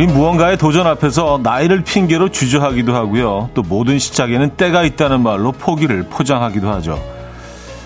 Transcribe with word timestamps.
우린 0.00 0.14
무언가의 0.14 0.56
도전 0.56 0.86
앞에서 0.86 1.40
나이를 1.42 1.84
핑계로 1.84 2.30
주저하기도 2.30 2.94
하고요. 2.94 3.50
또 3.52 3.60
모든 3.60 3.98
시작에는 3.98 4.56
때가 4.56 4.82
있다는 4.82 5.20
말로 5.20 5.52
포기를 5.52 6.04
포장하기도 6.04 6.70
하죠. 6.70 6.98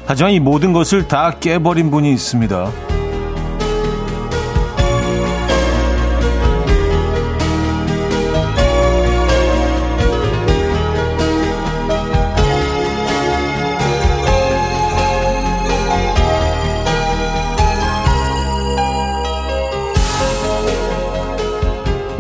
하지만 0.07 0.31
이 0.31 0.39
모든 0.39 0.73
것을 0.73 1.09
다 1.09 1.33
깨버린 1.41 1.91
분이 1.91 2.13
있습니다. 2.13 2.71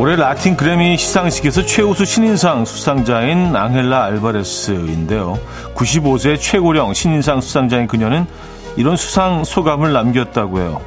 올해 0.05 0.17
라틴 0.17 0.55
그래미 0.55 0.99
시상식에서 0.99 1.65
최우수 1.65 2.05
신인상 2.05 2.67
수상자인 2.67 3.57
앙헬라 3.57 4.05
알바레스인데요. 4.05 5.39
95세 5.75 6.39
최고령 6.39 6.93
신인상 6.93 7.41
수상자인 7.41 7.87
그녀는 7.87 8.27
이런 8.77 8.99
수상 8.99 9.45
소감을 9.45 9.95
남겼다고 9.95 10.59
해요. 10.59 10.83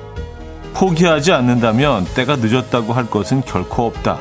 포기하지 0.75 1.31
않는다면 1.31 2.05
때가 2.13 2.35
늦었다고 2.35 2.93
할 2.93 3.09
것은 3.09 3.41
결코 3.41 3.87
없다. 3.87 4.19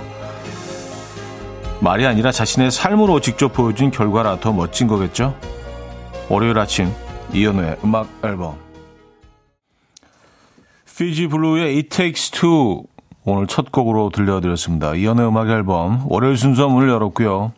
말이 1.81 2.07
아니라 2.07 2.33
자신의 2.33 2.71
삶으로 2.71 3.21
직접 3.21 3.53
보여준 3.53 3.91
결과라 3.91 4.41
더 4.41 4.51
멋진 4.55 4.87
거겠죠? 4.87 5.39
월요일 6.31 6.59
아침 6.59 6.91
이연우의 7.35 7.81
음악 7.85 8.09
앨범 8.25 8.57
피지 10.97 11.27
블루의 11.27 11.77
It 11.77 11.89
Takes 11.91 12.31
Two 12.31 12.85
오늘 13.29 13.49
첫 13.49 13.73
곡으로 13.73 14.11
들려드렸습니다. 14.11 14.95
이연의 14.95 15.27
음악 15.27 15.49
앨범 15.49 16.05
월요일 16.07 16.37
순서 16.37 16.69
문을 16.69 16.89
열었고요. 16.89 17.53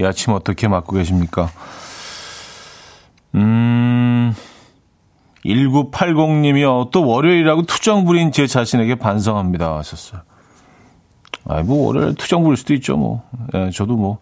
이 0.00 0.04
아침 0.04 0.32
어떻게 0.32 0.66
맞고 0.66 0.96
계십니까? 0.96 1.48
음, 3.36 4.34
1980님이요. 5.44 6.90
또 6.90 7.06
월요일이라고 7.06 7.62
투정 7.62 8.04
부린 8.04 8.32
제 8.32 8.48
자신에게 8.48 8.96
반성합니다. 8.96 9.78
하셨어요. 9.78 10.22
아이, 11.48 11.62
뭐, 11.62 11.86
월요일 11.86 12.14
투정 12.16 12.42
부릴 12.42 12.56
수도 12.56 12.74
있죠, 12.74 12.96
뭐. 12.96 13.22
예, 13.54 13.70
저도 13.70 13.94
뭐, 13.96 14.18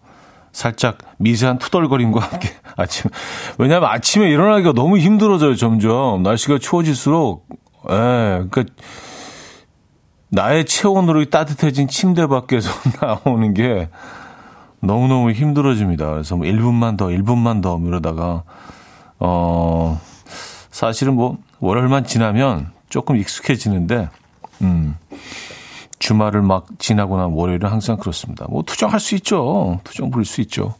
살짝 0.51 0.99
미세한 1.17 1.57
투덜거림과 1.57 2.19
함께 2.19 2.49
아침. 2.77 3.09
왜냐하면 3.57 3.89
아침에 3.89 4.29
일어나기가 4.29 4.73
너무 4.73 4.99
힘들어져요, 4.99 5.55
점점. 5.55 6.21
날씨가 6.21 6.59
추워질수록. 6.59 7.47
예, 7.89 7.95
그러니까 8.49 8.63
나의 10.31 10.65
체온으로 10.65 11.25
따뜻해진 11.25 11.87
침대 11.87 12.25
밖에서 12.25 12.71
나오는 13.01 13.53
게 13.53 13.89
너무너무 14.79 15.31
힘들어집니다. 15.31 16.09
그래서 16.09 16.35
뭐 16.37 16.47
1분만 16.47 16.97
더, 16.97 17.07
1분만 17.07 17.61
더 17.61 17.79
이러다가, 17.85 18.43
어, 19.19 20.01
사실은 20.71 21.15
뭐 21.15 21.37
월요일만 21.59 22.05
지나면 22.05 22.71
조금 22.89 23.17
익숙해지는데, 23.17 24.09
음, 24.61 24.95
주말을 25.99 26.41
막 26.41 26.65
지나고 26.79 27.17
난 27.17 27.31
월요일은 27.31 27.69
항상 27.69 27.97
그렇습니다. 27.97 28.47
뭐 28.49 28.63
투정할 28.63 28.99
수 28.99 29.13
있죠. 29.15 29.79
투정 29.83 30.09
부릴 30.09 30.25
수 30.25 30.41
있죠. 30.41 30.73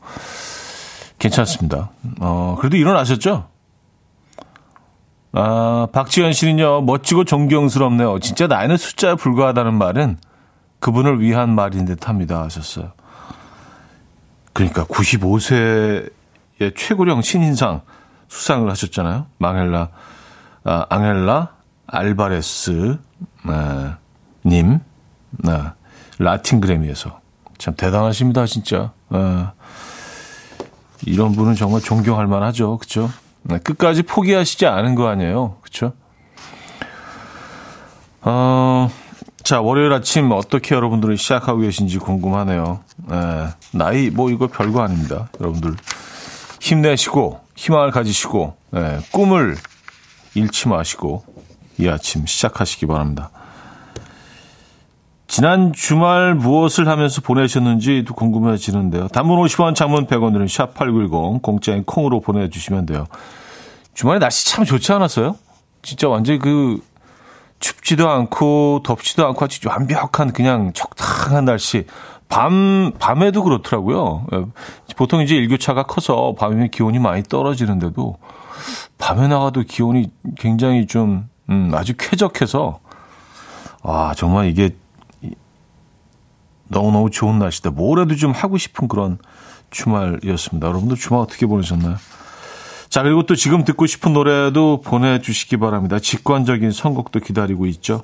괜찮습니다. 1.19 1.91
어, 2.19 2.55
그래도 2.59 2.77
일어나셨죠? 2.77 3.50
아, 5.33 5.87
박지현 5.91 6.33
씨는요, 6.33 6.81
멋지고 6.81 7.23
존경스럽네요. 7.23 8.19
진짜 8.19 8.47
나이는 8.47 8.77
숫자에 8.77 9.15
불과하다는 9.15 9.73
말은 9.73 10.17
그분을 10.79 11.21
위한 11.21 11.55
말인 11.55 11.85
듯 11.85 12.09
합니다. 12.09 12.41
하셨어요. 12.43 12.91
그러니까 14.53 14.83
95세의 14.85 16.11
최고령 16.75 17.21
신인상 17.21 17.81
수상을 18.27 18.69
하셨잖아요. 18.69 19.27
망헬라, 19.37 19.89
아, 20.63 20.85
앙헬라 20.89 21.49
알바레스, 21.87 22.97
아, 23.43 23.97
님, 24.45 24.79
아, 25.47 25.73
라틴 26.19 26.61
그래미에서. 26.61 27.19
참 27.57 27.75
대단하십니다, 27.75 28.45
진짜. 28.45 28.91
아, 29.09 29.53
이런 31.05 31.33
분은 31.33 31.55
정말 31.55 31.81
존경할 31.81 32.27
만하죠. 32.27 32.77
그쵸? 32.77 33.01
네, 33.01 33.11
끝까지 33.63 34.03
포기하시지 34.03 34.65
않은 34.65 34.95
거 34.95 35.07
아니에요. 35.07 35.57
그렇죠? 35.61 35.93
어, 38.21 38.89
자, 39.43 39.61
월요일 39.61 39.91
아침 39.93 40.31
어떻게 40.31 40.75
여러분들은 40.75 41.15
시작하고 41.15 41.61
계신지 41.61 41.97
궁금하네요. 41.97 42.81
네, 43.07 43.47
나이 43.73 44.09
뭐 44.09 44.29
이거 44.29 44.47
별거 44.47 44.81
아닙니다. 44.81 45.29
여러분들 45.39 45.75
힘내시고 46.59 47.41
희망을 47.55 47.91
가지시고 47.91 48.55
네, 48.71 48.99
꿈을 49.11 49.57
잃지 50.35 50.67
마시고 50.67 51.25
이 51.79 51.89
아침 51.89 52.25
시작하시기 52.25 52.85
바랍니다. 52.85 53.31
지난 55.31 55.71
주말 55.71 56.35
무엇을 56.35 56.89
하면서 56.89 57.21
보내셨는지도 57.21 58.15
궁금해지는데요. 58.15 59.07
단문 59.07 59.39
50원, 59.39 59.75
장문 59.75 60.05
100원들은 60.05 60.43
샵8910, 60.43 61.41
공짜인 61.41 61.85
콩으로 61.85 62.19
보내주시면 62.19 62.85
돼요. 62.85 63.05
주말에 63.93 64.19
날씨 64.19 64.49
참 64.49 64.65
좋지 64.65 64.91
않았어요? 64.91 65.37
진짜 65.83 66.09
완전히 66.09 66.37
그 66.37 66.81
춥지도 67.61 68.09
않고 68.09 68.81
덥지도 68.83 69.25
않고 69.25 69.45
아주 69.45 69.65
완벽한 69.69 70.33
그냥 70.33 70.73
적당한 70.73 71.45
날씨. 71.45 71.85
밤, 72.27 72.91
밤에도 72.99 73.41
그렇더라고요. 73.41 74.25
예, 74.33 74.43
보통 74.97 75.21
이제 75.21 75.33
일교차가 75.35 75.83
커서 75.83 76.35
밤이면 76.37 76.71
기온이 76.71 76.99
많이 76.99 77.23
떨어지는데도 77.23 78.17
밤에 78.97 79.29
나가도 79.29 79.63
기온이 79.63 80.11
굉장히 80.37 80.87
좀, 80.87 81.29
음, 81.49 81.71
아주 81.73 81.93
쾌적해서 81.97 82.81
아, 83.83 84.13
정말 84.15 84.47
이게 84.47 84.75
너무너무 86.71 87.09
좋은 87.09 87.37
날씨다. 87.37 87.71
뭐라도 87.71 88.15
좀 88.15 88.31
하고 88.31 88.57
싶은 88.57 88.87
그런 88.87 89.17
주말이었습니다. 89.69 90.67
여러분들 90.67 90.97
주말 90.97 91.21
어떻게 91.21 91.45
보내셨나요? 91.45 91.97
자, 92.89 93.03
그리고 93.03 93.25
또 93.25 93.35
지금 93.35 93.63
듣고 93.63 93.85
싶은 93.85 94.13
노래도 94.13 94.81
보내주시기 94.81 95.57
바랍니다. 95.57 95.99
직관적인 95.99 96.71
선곡도 96.71 97.19
기다리고 97.19 97.65
있죠. 97.67 98.03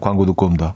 광고 0.00 0.26
듣고 0.26 0.46
옵니다. 0.46 0.74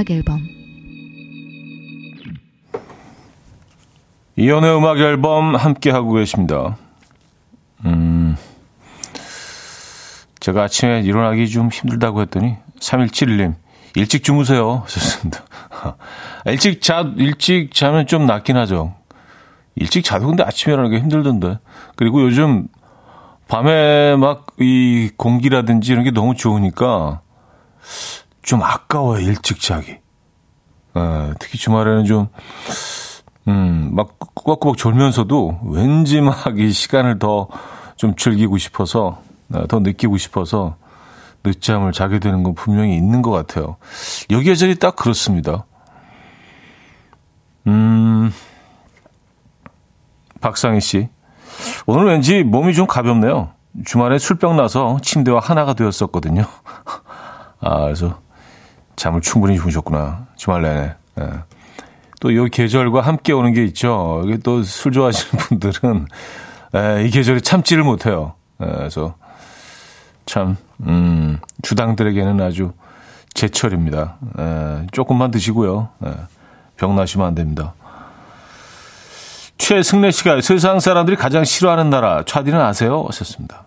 음악 0.00 0.10
앨범 0.10 0.48
이연의 4.36 4.76
음악 4.76 4.98
앨범 4.98 5.54
함께 5.54 5.90
하고 5.90 6.12
계십니다. 6.12 6.78
음. 7.84 8.34
제가 10.38 10.62
아침에 10.62 11.00
일어나기 11.00 11.48
좀 11.50 11.68
힘들다고 11.68 12.22
했더니 12.22 12.56
3171님 12.80 13.56
일찍 13.94 14.24
주무세요. 14.24 14.84
좋습니다. 14.86 15.44
일찍 16.46 16.80
자 16.80 17.12
일찍 17.18 17.74
자면 17.74 18.06
좀 18.06 18.24
낫긴 18.24 18.56
하죠. 18.56 18.94
일찍 19.74 20.02
자도 20.02 20.28
근데 20.28 20.42
아침에 20.42 20.72
일어나기 20.72 20.96
힘들던데. 20.98 21.58
그리고 21.96 22.22
요즘 22.22 22.68
밤에 23.48 24.16
막 24.16 24.46
이 24.60 25.10
공기라든지 25.16 25.92
이런 25.92 26.04
게 26.04 26.10
너무 26.10 26.34
좋으니까 26.34 27.22
좀 28.42 28.62
아까워요, 28.62 29.20
일찍 29.20 29.60
자기. 29.60 29.92
에, 29.92 30.00
특히 31.38 31.58
주말에는 31.58 32.04
좀, 32.04 32.28
음, 33.48 33.90
막 33.94 34.18
꾸벅꾸벅 34.34 34.76
졸면서도 34.76 35.60
왠지 35.64 36.20
막 36.20 36.56
이 36.56 36.72
시간을 36.72 37.18
더 37.18 37.48
좀 38.00 38.14
즐기고 38.16 38.56
싶어서, 38.56 39.20
더 39.68 39.80
느끼고 39.80 40.16
싶어서 40.16 40.76
늦잠을 41.44 41.92
자게 41.92 42.18
되는 42.18 42.42
건 42.42 42.54
분명히 42.54 42.96
있는 42.96 43.20
것 43.20 43.30
같아요. 43.30 43.76
여기 44.30 44.44
계절이 44.46 44.76
딱 44.76 44.96
그렇습니다. 44.96 45.66
음, 47.66 48.32
박상희 50.40 50.80
씨. 50.80 51.10
오늘 51.84 52.06
왠지 52.06 52.42
몸이 52.42 52.72
좀 52.72 52.86
가볍네요. 52.86 53.50
주말에 53.84 54.18
술병 54.18 54.56
나서 54.56 54.96
침대와 55.02 55.40
하나가 55.40 55.74
되었었거든요. 55.74 56.44
아, 57.60 57.80
그래서 57.82 58.18
잠을 59.00 59.22
충분히 59.22 59.56
주무셨구나. 59.56 60.26
주말 60.36 60.60
내내. 60.60 60.94
예. 61.20 61.30
또요 62.20 62.44
계절과 62.44 63.00
함께 63.00 63.32
오는 63.32 63.54
게 63.54 63.64
있죠. 63.64 64.22
이게 64.26 64.36
또 64.36 64.62
술 64.62 64.92
좋아하시는 64.92 65.38
분들은 65.58 66.06
에, 66.74 67.06
이 67.06 67.10
계절에 67.10 67.40
참지를 67.40 67.82
못해요. 67.82 68.34
에, 68.60 68.66
그래서 68.66 69.14
참 70.26 70.58
음, 70.82 71.38
주당들에게는 71.62 72.42
아주 72.42 72.72
제철입니다. 73.32 74.18
에, 74.38 74.86
조금만 74.92 75.30
드시고요. 75.30 75.88
에, 76.04 76.12
병 76.76 76.94
나시면 76.94 77.26
안 77.26 77.34
됩니다. 77.34 77.72
최승래 79.56 80.10
씨가 80.10 80.42
세상 80.42 80.78
사람들이 80.78 81.16
가장 81.16 81.44
싫어하는 81.44 81.88
나라 81.88 82.22
차디는 82.26 82.60
아세요? 82.60 83.06
하셨습니다. 83.08 83.64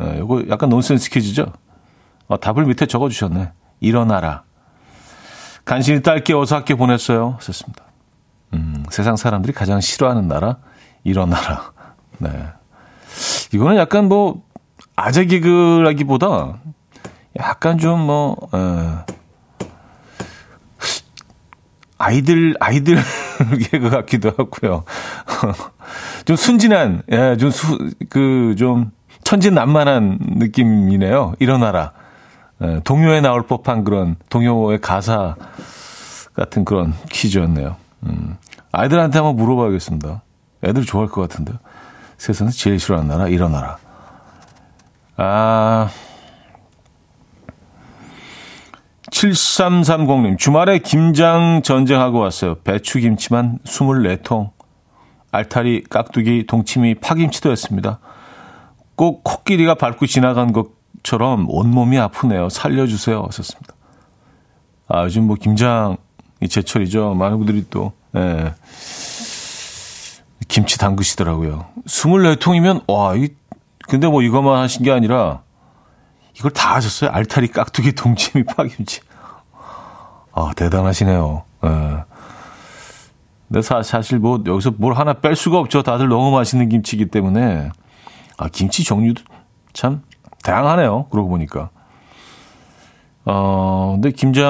에, 0.00 0.16
이거 0.16 0.42
약간 0.48 0.70
논센스 0.70 1.10
퀴즈죠? 1.10 1.52
아, 2.28 2.38
답을 2.38 2.64
밑에 2.64 2.86
적어주셨네. 2.86 3.52
일어나라. 3.80 4.45
간신히 5.66 6.00
딸 6.00 6.24
깨워서 6.24 6.56
학교 6.56 6.76
보냈어요. 6.76 7.34
하셨습니다. 7.38 7.84
음, 8.54 8.86
세상 8.88 9.16
사람들이 9.16 9.52
가장 9.52 9.82
싫어하는 9.82 10.28
나라 10.28 10.56
일어나라. 11.04 11.72
네. 12.18 12.30
이거는 13.52 13.76
약간 13.76 14.08
뭐 14.08 14.42
아재 14.94 15.26
개그라기보다 15.26 16.58
약간 17.38 17.78
좀 17.78 18.00
뭐, 18.00 18.36
에, 18.54 19.14
아이들, 21.98 22.54
아이들 22.60 22.96
개그 23.70 23.90
같기도 23.90 24.30
하고요. 24.30 24.84
좀 26.24 26.36
순진한, 26.36 27.02
예, 27.10 27.36
좀 27.36 27.50
수, 27.50 27.78
그, 28.08 28.54
좀 28.56 28.90
천진난만한 29.24 30.18
느낌이네요. 30.20 31.34
일어나라. 31.38 31.92
예, 32.62 32.80
동요에 32.84 33.20
나올 33.20 33.46
법한 33.46 33.84
그런 33.84 34.16
동요의 34.30 34.80
가사 34.80 35.36
같은 36.34 36.64
그런 36.64 36.94
퀴즈였네요. 37.10 37.76
음, 38.04 38.36
아이들한테 38.72 39.18
한번 39.18 39.36
물어봐야겠습니다. 39.36 40.22
애들 40.64 40.84
좋아할 40.84 41.08
것 41.08 41.20
같은데. 41.22 41.52
세상에서 42.18 42.56
제일 42.56 42.78
싫어하는 42.78 43.08
나라, 43.08 43.28
일어나라. 43.28 43.78
아, 45.16 45.88
7330님, 49.10 50.38
주말에 50.38 50.78
김장 50.78 51.62
전쟁하고 51.62 52.18
왔어요. 52.18 52.56
배추김치만 52.56 53.58
24통. 53.64 54.50
알타리, 55.32 55.84
깍두기, 55.88 56.46
동치미, 56.46 56.96
파김치도 56.96 57.50
했습니다. 57.50 57.98
꼭 58.94 59.22
코끼리가 59.24 59.74
밟고 59.74 60.06
지나간 60.06 60.52
것 60.52 60.75
처럼 61.06 61.46
온몸이 61.48 62.00
아프네요. 62.00 62.48
살려주세요. 62.48 63.22
하셨습니다. 63.28 63.74
아, 64.88 65.04
요즘 65.04 65.28
뭐 65.28 65.36
김장이 65.36 65.96
제철이죠. 66.50 67.14
많은 67.14 67.38
분들이 67.38 67.64
또, 67.70 67.92
예. 68.16 68.54
김치 70.48 70.76
담그시더라고요. 70.78 71.64
24통이면, 71.86 72.90
와, 72.90 73.14
이, 73.14 73.28
근데 73.86 74.08
뭐 74.08 74.20
이것만 74.20 74.58
하신 74.58 74.82
게 74.82 74.90
아니라, 74.90 75.42
이걸 76.36 76.50
다 76.50 76.74
하셨어요? 76.74 77.10
알타리, 77.10 77.48
깍두기, 77.52 77.92
동치미, 77.92 78.42
파김치. 78.42 79.00
아, 80.32 80.50
대단하시네요. 80.56 81.44
예. 81.66 81.68
근데 83.46 83.62
사, 83.62 83.80
사실 83.84 84.18
뭐 84.18 84.42
여기서 84.44 84.72
뭘 84.76 84.94
하나 84.94 85.12
뺄 85.12 85.36
수가 85.36 85.58
없죠. 85.60 85.84
다들 85.84 86.08
너무 86.08 86.32
맛있는 86.32 86.68
김치이기 86.68 87.10
때문에. 87.10 87.70
아, 88.38 88.48
김치 88.48 88.82
종류도 88.82 89.22
참 89.72 90.02
다양하네요. 90.46 91.06
그러고 91.10 91.28
보니까. 91.28 91.70
어, 93.24 93.92
근데 93.94 94.12
김장, 94.12 94.44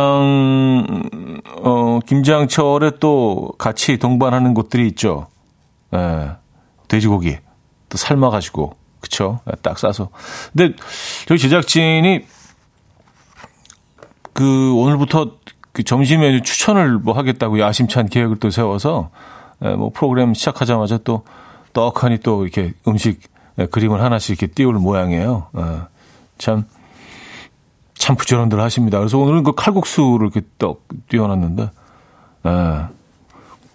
어, 1.63 2.01
김장철에 2.05 2.99
또 3.01 3.55
같이 3.57 3.97
동반하는 3.97 4.53
곳들이 4.53 4.87
있죠. 4.89 5.29
예. 5.95 6.33
돼지고기. 6.89 7.39
또 7.89 7.97
삶아가지고. 7.97 8.75
그쵸? 9.01 9.41
예, 9.49 9.53
딱 9.63 9.79
싸서. 9.79 10.11
근데 10.55 10.77
저희 11.27 11.39
제작진이 11.39 12.27
그 14.35 14.75
오늘부터 14.75 15.39
그 15.73 15.83
점심 15.83 16.21
메뉴 16.21 16.43
추천을 16.43 16.99
뭐 16.99 17.15
하겠다고 17.15 17.59
야심찬 17.59 18.09
계획을 18.09 18.37
또 18.37 18.51
세워서 18.51 19.11
예, 19.65 19.71
뭐 19.71 19.91
프로그램 19.95 20.35
시작하자마자 20.35 20.99
또 20.99 21.23
떡하니 21.73 22.19
또 22.19 22.43
이렇게 22.43 22.75
음식 22.87 23.21
예, 23.23 23.36
그림을 23.71 24.03
하나씩 24.03 24.31
이렇게 24.31 24.47
띄울 24.53 24.75
모양이에요. 24.75 25.49
예, 25.57 25.81
참, 26.39 26.65
참 27.95 28.17
부지런들 28.17 28.61
하십니다. 28.61 28.99
그래서 28.99 29.19
오늘은 29.19 29.45
그 29.45 29.53
칼국수를 29.55 30.27
이렇게 30.27 30.43
떡 30.59 30.87
띄워놨는데, 31.09 31.71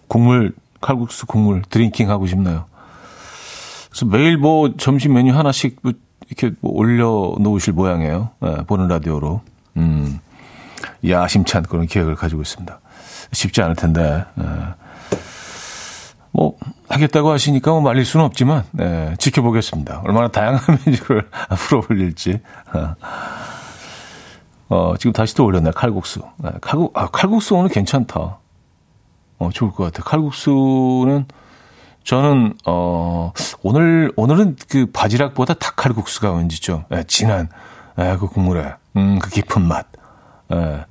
국물, 0.07 0.53
칼국수 0.81 1.25
국물 1.25 1.61
drinking 1.69 2.09
하고 2.09 2.27
싶네요. 2.27 2.65
그래서 3.89 4.05
매일 4.05 4.37
뭐 4.37 4.75
점심 4.77 5.13
메뉴 5.13 5.33
하나씩 5.35 5.79
뭐 5.81 5.93
이렇게 6.27 6.55
뭐 6.61 6.71
올려 6.73 7.35
놓으실 7.39 7.73
모양이에요. 7.73 8.29
보는 8.67 8.87
라디오로. 8.87 9.41
음. 9.77 10.19
야심찬 11.07 11.63
그런 11.63 11.87
계획을 11.87 12.15
가지고 12.15 12.41
있습니다. 12.41 12.79
쉽지 13.33 13.61
않을 13.61 13.75
텐데. 13.75 14.25
예. 16.33 16.37
뭐 16.37 16.55
하겠다고 16.89 17.29
하시니까 17.31 17.71
뭐 17.71 17.81
말릴 17.81 18.05
수는 18.05 18.25
없지만 18.25 18.63
예, 18.79 19.15
지켜보겠습니다. 19.19 20.01
얼마나 20.05 20.27
다양한 20.29 20.61
메뉴를 20.85 21.29
앞으로 21.49 21.83
올릴지. 21.89 22.39
어, 24.69 24.93
지금 24.97 25.11
다시 25.11 25.35
또 25.35 25.45
올렸네 25.45 25.71
칼국수. 25.71 26.21
예, 26.45 26.51
칼국 26.61 26.97
아, 26.97 27.07
칼국수 27.07 27.55
오늘 27.55 27.69
괜찮다. 27.69 28.37
어, 29.39 29.49
좋을 29.53 29.71
것 29.71 29.83
같아. 29.85 30.03
칼국수는 30.03 31.25
저는 32.03 32.53
어 32.65 33.31
오늘 33.61 34.11
오늘은 34.15 34.55
그 34.69 34.87
바지락보다 34.91 35.53
닭칼국수가 35.55 36.31
왠지 36.33 36.59
좀 36.61 36.83
예, 36.91 37.03
진한 37.03 37.49
예, 37.99 38.15
그 38.19 38.27
국물에 38.27 38.73
음 38.95 39.19
그 39.19 39.29
깊은 39.29 39.61
맛. 39.61 39.87
예, 40.53 40.85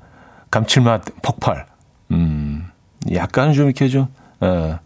감칠맛 0.50 1.04
폭발. 1.22 1.66
음, 2.12 2.68
약간 3.12 3.52
좀 3.52 3.66
이렇게 3.66 3.88
좀, 3.88 4.08
예, 4.42 4.78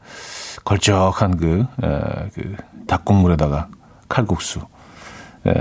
걸쭉한 0.65 1.37
그, 1.37 1.67
예, 1.83 2.31
그 2.35 2.57
닭국물에다가 2.87 3.69
칼국수. 4.09 4.61
예, 5.47 5.53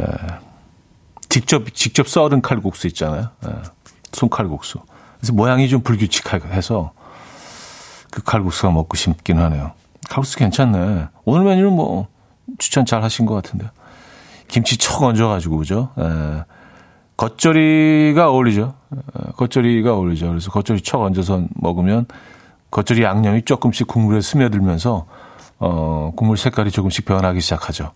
직접, 1.30 1.74
직접 1.74 2.08
썰은 2.08 2.42
칼국수 2.42 2.88
있잖아요. 2.88 3.30
예, 3.46 3.50
손칼국수. 4.12 4.80
그래서 5.18 5.34
모양이 5.34 5.68
좀 5.70 5.82
불규칙해서 5.82 6.94
그 8.12 8.24
칼국수가 8.24 8.72
먹고 8.72 8.96
싶긴 8.96 9.40
하네요. 9.40 9.72
칼국수 10.10 10.38
괜찮네. 10.38 11.08
오늘 11.26 11.46
메뉴는 11.46 11.74
뭐 11.74 12.08
추천 12.58 12.86
잘 12.86 13.04
하신 13.04 13.26
것 13.26 13.34
같은데. 13.36 13.70
김치 14.48 14.78
척 14.78 15.02
얹어가지고, 15.02 15.58
그죠? 15.58 15.90
예. 15.98 16.44
겉절이가 17.18 18.30
어울리죠. 18.30 18.74
어, 18.92 19.32
겉절이가 19.38 19.94
어울리죠. 19.94 20.28
그래서 20.30 20.52
겉절이 20.52 20.82
척 20.82 21.02
얹어서 21.02 21.44
먹으면 21.56 22.06
겉절이 22.74 23.04
양념이 23.04 23.44
조금씩 23.44 23.86
국물에 23.88 24.20
스며들면서 24.20 25.06
어, 25.60 26.12
국물 26.16 26.38
색깔이 26.38 26.72
조금씩 26.72 27.06
변하기 27.06 27.40
시작하죠. 27.40 27.92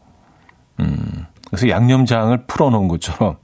음, 0.80 1.26
그래서 1.48 1.68
양념장을 1.68 2.46
풀어놓은 2.46 2.88
것처럼 2.88 3.38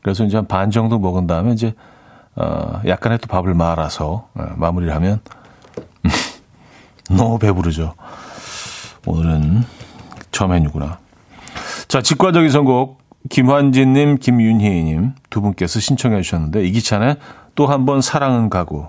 그래서 0.00 0.24
이제 0.24 0.38
한 0.38 0.46
반 0.48 0.70
정도 0.70 0.98
먹은 0.98 1.26
다음에 1.26 1.52
이제 1.52 1.74
어, 2.34 2.80
약간의 2.86 3.18
또 3.18 3.26
밥을 3.26 3.52
말아서 3.52 4.28
어, 4.34 4.46
마무리를 4.56 4.94
하면 4.94 5.20
너무 7.10 7.38
배부르죠. 7.38 7.94
오늘은 9.06 9.64
저 10.32 10.46
메뉴구나. 10.46 10.98
자, 11.88 12.00
직관적인 12.00 12.48
선곡 12.50 13.02
김환진님, 13.28 14.16
김윤희님 14.18 15.12
두 15.28 15.40
분께서 15.42 15.78
신청해 15.80 16.22
주셨는데 16.22 16.64
이기찬의 16.64 17.16
또 17.54 17.66
한 17.66 17.84
번 17.84 18.00
사랑은 18.00 18.48
가고 18.48 18.88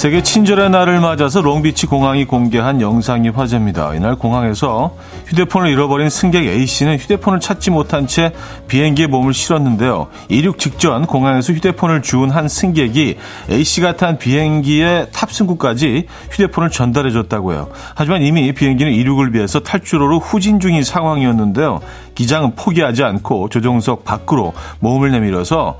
세계 0.00 0.22
친절의 0.22 0.70
날을 0.70 0.98
맞아서 0.98 1.42
롱비치 1.42 1.84
공항이 1.84 2.24
공개한 2.24 2.80
영상이 2.80 3.28
화제입니다. 3.28 3.94
이날 3.94 4.16
공항에서 4.16 4.96
휴대폰을 5.26 5.68
잃어버린 5.68 6.08
승객 6.08 6.46
A씨는 6.46 6.96
휴대폰을 6.96 7.38
찾지 7.38 7.70
못한 7.70 8.06
채 8.06 8.32
비행기에 8.66 9.08
몸을 9.08 9.34
실었는데요. 9.34 10.06
이륙 10.30 10.58
직전 10.58 11.04
공항에서 11.04 11.52
휴대폰을 11.52 12.00
주운 12.00 12.30
한 12.30 12.48
승객이 12.48 13.18
A씨가 13.50 13.96
탄 13.96 14.16
비행기의 14.16 15.08
탑승구까지 15.12 16.06
휴대폰을 16.30 16.70
전달해줬다고 16.70 17.52
해요. 17.52 17.68
하지만 17.94 18.22
이미 18.22 18.52
비행기는 18.52 18.90
이륙을 18.90 19.34
위해서 19.34 19.60
탈출로로 19.60 20.18
후진 20.18 20.60
중인 20.60 20.82
상황이었는데요. 20.82 21.80
기장은 22.14 22.54
포기하지 22.54 23.04
않고 23.04 23.50
조종석 23.50 24.06
밖으로 24.06 24.54
몸을 24.78 25.10
내밀어서 25.10 25.78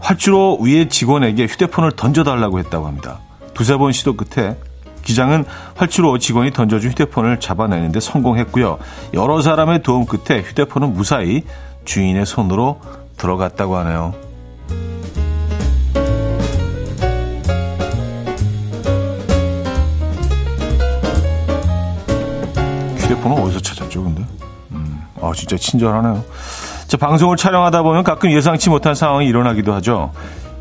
활주로 0.00 0.60
위에 0.62 0.88
직원에게 0.88 1.44
휴대폰을 1.44 1.92
던져달라고 1.92 2.58
했다고 2.58 2.86
합니다. 2.86 3.18
두세 3.54 3.76
번 3.76 3.92
시도 3.92 4.14
끝에 4.16 4.56
기장은 5.02 5.44
활주로 5.74 6.18
직원이 6.18 6.50
던져준 6.50 6.90
휴대폰을 6.90 7.40
잡아내는데 7.40 8.00
성공했고요. 8.00 8.78
여러 9.12 9.40
사람의 9.40 9.82
도움 9.82 10.06
끝에 10.06 10.40
휴대폰은 10.42 10.94
무사히 10.94 11.42
주인의 11.84 12.26
손으로 12.26 12.80
들어갔다고 13.16 13.76
하네요. 13.78 14.14
휴대폰은 22.96 23.42
어디서 23.42 23.60
찾았죠, 23.60 24.04
근데? 24.04 24.24
음, 24.72 25.02
아, 25.20 25.30
진짜 25.34 25.56
친절하네요. 25.56 26.24
자, 26.86 26.96
방송을 26.96 27.36
촬영하다 27.36 27.82
보면 27.82 28.04
가끔 28.04 28.30
예상치 28.30 28.70
못한 28.70 28.94
상황이 28.94 29.26
일어나기도 29.26 29.74
하죠. 29.74 30.12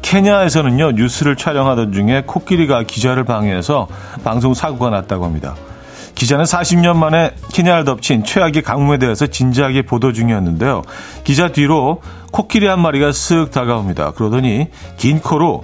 케냐에서는요, 0.04 0.92
뉴스를 0.92 1.36
촬영하던 1.36 1.92
중에 1.92 2.24
코끼리가 2.28 2.84
기자를 2.84 3.24
방해해서 3.24 3.88
방송 4.24 4.54
사고가 4.54 4.92
났다고 4.92 5.26
합니다. 5.26 5.56
기자는 6.14 6.46
40년 6.46 6.96
만에 6.96 7.32
케냐를 7.52 7.86
덮친 7.86 8.24
최악의 8.24 8.62
가뭄에 8.62 9.00
대해서 9.00 9.26
진지하게 9.26 9.82
보도 9.82 10.14
중이었는데요. 10.14 10.84
기자 11.24 11.52
뒤로 11.52 12.02
코끼리 12.32 12.68
한 12.68 12.80
마리가 12.82 13.10
쓱 13.10 13.52
다가옵니다. 13.52 14.12
그러더니 14.12 14.68
긴 14.98 15.20
코로 15.20 15.64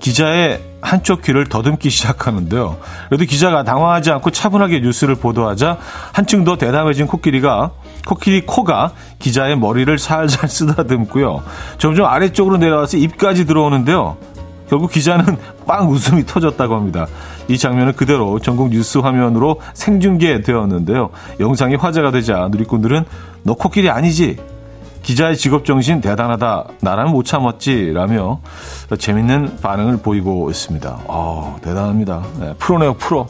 기자의 0.00 0.62
한쪽 0.80 1.20
귀를 1.20 1.46
더듬기 1.46 1.90
시작하는데요. 1.90 2.78
그래도 3.08 3.24
기자가 3.26 3.64
당황하지 3.64 4.10
않고 4.12 4.30
차분하게 4.30 4.80
뉴스를 4.80 5.16
보도하자 5.16 5.76
한층 6.12 6.44
더 6.44 6.56
대담해진 6.56 7.06
코끼리가 7.06 7.72
코끼리 8.06 8.46
코가 8.46 8.92
기자의 9.18 9.56
머리를 9.58 9.98
살살 9.98 10.48
쓰다듬고요. 10.50 11.42
점점 11.78 12.06
아래쪽으로 12.06 12.56
내려와서 12.56 12.96
입까지 12.96 13.46
들어오는데요. 13.46 14.16
결국 14.68 14.92
기자는 14.92 15.36
빵 15.66 15.90
웃음이 15.90 16.26
터졌다고 16.26 16.76
합니다. 16.76 17.06
이 17.48 17.58
장면은 17.58 17.92
그대로 17.94 18.38
전국 18.38 18.70
뉴스 18.70 18.98
화면으로 18.98 19.60
생중계되었는데요. 19.74 21.10
영상이 21.40 21.74
화제가 21.74 22.12
되자 22.12 22.48
누리꾼들은 22.50 23.04
너 23.42 23.54
코끼리 23.54 23.90
아니지? 23.90 24.38
기자의 25.02 25.36
직업 25.36 25.64
정신 25.64 26.00
대단하다. 26.00 26.66
나라는 26.82 27.10
못 27.10 27.24
참았지. 27.24 27.92
라며 27.94 28.40
재밌는 28.96 29.58
반응을 29.60 29.96
보이고 29.98 30.50
있습니다. 30.50 30.98
아, 31.08 31.56
대단합니다. 31.62 32.22
네, 32.38 32.54
프로네요, 32.58 32.94
프로. 32.94 33.28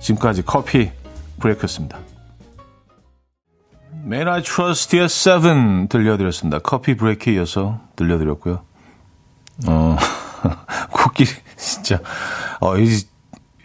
지금까지 0.00 0.42
커피 0.42 0.90
브레이크였습니다. 1.40 1.98
May 4.04 4.24
I 4.24 4.42
Trust의 4.42 5.04
Seven 5.04 5.88
들려드렸습니다. 5.88 6.58
커피 6.60 6.96
브레이크에 6.96 7.34
이어서 7.34 7.80
들려드렸고요. 7.96 8.62
어, 9.66 9.96
코끼리, 10.90 11.28
진짜. 11.56 12.00
어, 12.60 12.78
이, 12.78 12.88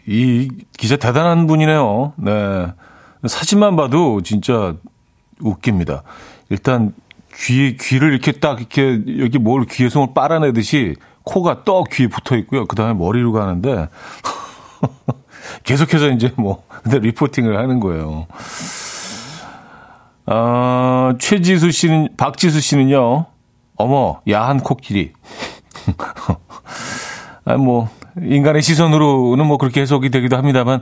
이 0.08 0.50
기자 0.78 0.98
대단한 0.98 1.48
분이네요. 1.48 2.14
네. 2.18 2.68
사진만 3.28 3.76
봐도 3.76 4.22
진짜 4.22 4.76
웃깁니다. 5.40 6.04
일단 6.50 6.94
귀, 7.36 7.76
귀를 7.78 8.12
이렇게 8.12 8.34
딱 8.34 8.60
이렇게 8.60 9.02
여기 9.20 9.40
뭘 9.40 9.66
귀에 9.66 9.90
손을 9.90 10.10
빨아내듯이 10.14 10.96
코가 11.24 11.64
떡 11.64 11.90
귀에 11.90 12.08
붙어 12.08 12.36
있고요. 12.38 12.66
그 12.66 12.76
다음에 12.76 12.94
머리로 12.94 13.32
가는데 13.32 13.90
계속해서 15.64 16.10
이제 16.10 16.32
뭐 16.38 16.64
근데 16.84 17.00
리포팅을 17.08 17.58
하는 17.58 17.80
거예요. 17.80 18.28
어, 20.28 21.12
최지수 21.20 21.72
씨는 21.72 22.10
박지수 22.18 22.60
씨는요. 22.62 23.26
어머 23.78 24.22
야한 24.30 24.60
코끼리. 24.62 25.12
아, 27.46 27.58
뭐 27.58 27.90
인간의 28.22 28.62
시선으로는 28.62 29.46
뭐 29.46 29.58
그렇게 29.58 29.82
해석이 29.82 30.10
되기도 30.10 30.38
합니다만 30.38 30.82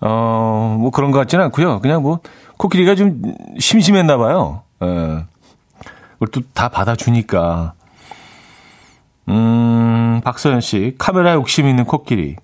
어, 0.00 0.76
뭐 0.80 0.90
그런 0.90 1.10
것 1.10 1.18
같지는 1.18 1.44
않고요. 1.46 1.80
그냥 1.80 2.02
뭐 2.02 2.20
코끼리가 2.56 2.94
좀 2.94 3.22
심심했나 3.58 4.16
봐요. 4.16 4.62
예. 4.82 5.24
그걸 6.14 6.28
또 6.32 6.40
다 6.54 6.68
받아주니까. 6.68 7.74
음, 9.28 10.20
박서연 10.24 10.60
씨, 10.60 10.94
카메라에 10.98 11.34
욕심 11.34 11.68
있는 11.68 11.84
코끼리. 11.84 12.36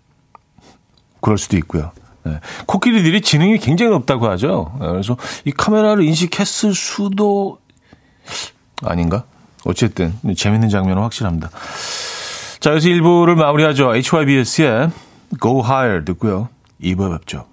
그럴 1.21 1.37
수도 1.39 1.57
있고요. 1.57 1.91
네. 2.27 2.41
코끼리들이 2.67 3.21
지능이 3.21 3.59
굉장히 3.59 3.93
높다고 3.93 4.29
하죠. 4.31 4.73
네, 4.81 4.89
그래서 4.89 5.17
이 5.45 5.53
카메라를 5.53 6.03
인식했을 6.05 6.75
수도 6.75 7.59
아닌가? 8.83 9.25
어쨌든 9.65 10.15
재밌는 10.37 10.69
장면은 10.69 11.03
확실합니다. 11.03 11.51
자, 12.61 12.71
여기서 12.71 12.89
1부를 12.89 13.35
마무리하죠. 13.35 13.95
HYBS의 13.95 14.91
Go 15.41 15.63
Higher 15.65 16.05
듣고요. 16.05 16.49
2부에 16.83 17.19
뵙죠. 17.19 17.47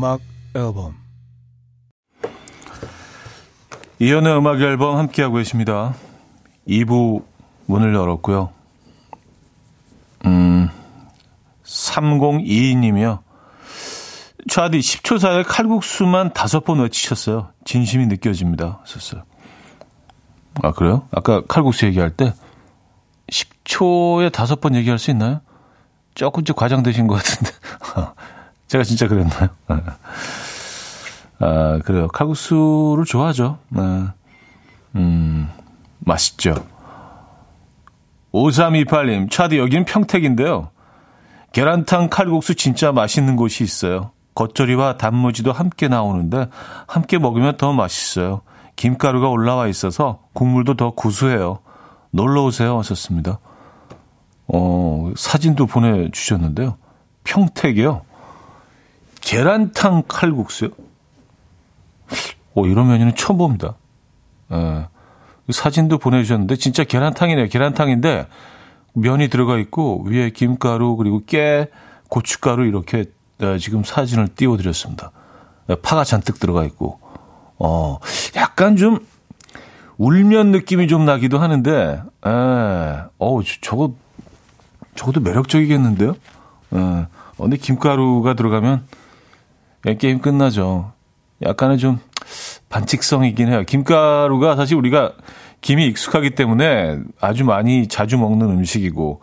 음악 0.00 0.22
앨범 0.54 0.94
이현우의 3.98 4.38
음악 4.38 4.58
앨범 4.62 4.96
함께하고 4.96 5.34
계십니다. 5.34 5.94
2부 6.66 7.22
문을 7.66 7.94
열었고요. 7.94 8.50
음, 10.24 10.70
3022님이요. 11.64 13.18
좌디 14.48 14.78
10초 14.78 15.18
사이에 15.18 15.42
칼국수만 15.42 16.32
다섯 16.32 16.64
번 16.64 16.80
외치셨어요. 16.80 17.50
진심이 17.66 18.06
느껴집니다. 18.06 18.80
썼어요. 18.86 19.24
아, 20.62 20.72
그래요? 20.72 21.06
아까 21.12 21.42
칼국수 21.46 21.84
얘기할 21.84 22.08
때 22.08 22.32
10초에 23.30 24.32
다섯 24.32 24.62
번 24.62 24.74
얘기할 24.76 24.98
수 24.98 25.10
있나요? 25.10 25.42
조금 26.14 26.42
좀 26.42 26.56
과장되신 26.56 27.06
것 27.06 27.16
같은데. 27.16 27.50
제가 28.70 28.84
진짜 28.84 29.08
그랬나요? 29.08 29.48
네. 29.68 29.76
아, 31.40 31.80
그래요. 31.84 32.06
칼국수를 32.06 33.04
좋아하죠. 33.04 33.58
네. 33.68 33.80
음, 34.94 35.48
맛있죠. 35.98 36.54
5328님, 38.32 39.28
차디 39.28 39.58
여기는 39.58 39.84
평택인데요. 39.86 40.70
계란탕 41.50 42.10
칼국수 42.10 42.54
진짜 42.54 42.92
맛있는 42.92 43.34
곳이 43.34 43.64
있어요. 43.64 44.12
겉절이와 44.36 44.98
단무지도 44.98 45.50
함께 45.50 45.88
나오는데 45.88 46.46
함께 46.86 47.18
먹으면 47.18 47.56
더 47.56 47.72
맛있어요. 47.72 48.42
김가루가 48.76 49.28
올라와 49.30 49.66
있어서 49.66 50.20
국물도 50.32 50.74
더 50.74 50.92
구수해요. 50.92 51.58
놀러 52.12 52.44
오세요. 52.44 52.78
하셨습니다. 52.78 53.40
어, 54.46 55.12
사진도 55.16 55.66
보내주셨는데요. 55.66 56.76
평택이요. 57.24 58.02
계란탕 59.20 60.04
칼국수요? 60.08 60.70
오, 62.54 62.66
이런 62.66 62.88
메뉴는 62.88 63.14
처음 63.14 63.38
봅니다. 63.38 63.76
예. 64.52 64.86
사진도 65.50 65.98
보내주셨는데, 65.98 66.56
진짜 66.56 66.84
계란탕이네요. 66.84 67.48
계란탕인데, 67.48 68.26
면이 68.94 69.28
들어가 69.28 69.58
있고, 69.58 70.04
위에 70.04 70.30
김가루, 70.30 70.96
그리고 70.96 71.22
깨, 71.26 71.68
고춧가루, 72.08 72.66
이렇게 72.66 73.04
예, 73.42 73.58
지금 73.58 73.82
사진을 73.84 74.28
띄워드렸습니다. 74.28 75.12
예, 75.70 75.74
파가 75.76 76.04
잔뜩 76.04 76.38
들어가 76.38 76.64
있고, 76.64 77.00
어, 77.58 77.98
약간 78.36 78.76
좀, 78.76 78.98
울면 79.96 80.50
느낌이 80.50 80.88
좀 80.88 81.04
나기도 81.04 81.38
하는데, 81.38 82.02
예, 82.26 83.02
어우, 83.18 83.42
저거, 83.60 83.94
저것도 84.94 85.20
매력적이겠는데요? 85.20 86.14
예. 86.74 86.78
어, 86.78 87.06
근데 87.38 87.56
김가루가 87.56 88.34
들어가면 88.34 88.84
게임 89.98 90.20
끝나죠. 90.20 90.92
약간의 91.42 91.78
좀 91.78 91.98
반칙성이긴 92.68 93.48
해요. 93.48 93.62
김가루가 93.66 94.56
사실 94.56 94.76
우리가 94.76 95.12
김이 95.60 95.86
익숙하기 95.86 96.30
때문에 96.30 96.98
아주 97.20 97.44
많이 97.44 97.88
자주 97.88 98.18
먹는 98.18 98.48
음식이고 98.50 99.20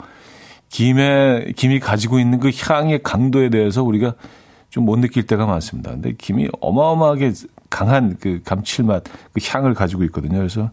김에 0.70 1.52
김이 1.56 1.80
가지고 1.80 2.20
있는 2.20 2.40
그 2.40 2.52
향의 2.54 3.02
강도에 3.04 3.50
대해서 3.50 3.84
우리가 3.84 4.16
좀 4.70 4.86
못 4.86 5.00
느낄 5.00 5.26
때가 5.26 5.46
많습니다. 5.46 5.92
근데 5.92 6.14
김이 6.18 6.50
어마어마하게 6.62 7.34
강한 7.70 8.18
그 8.20 8.42
감칠맛, 8.46 9.04
그 9.34 9.40
향을 9.44 9.74
가지고 9.74 10.04
있거든요. 10.06 10.38
그래서 10.38 10.70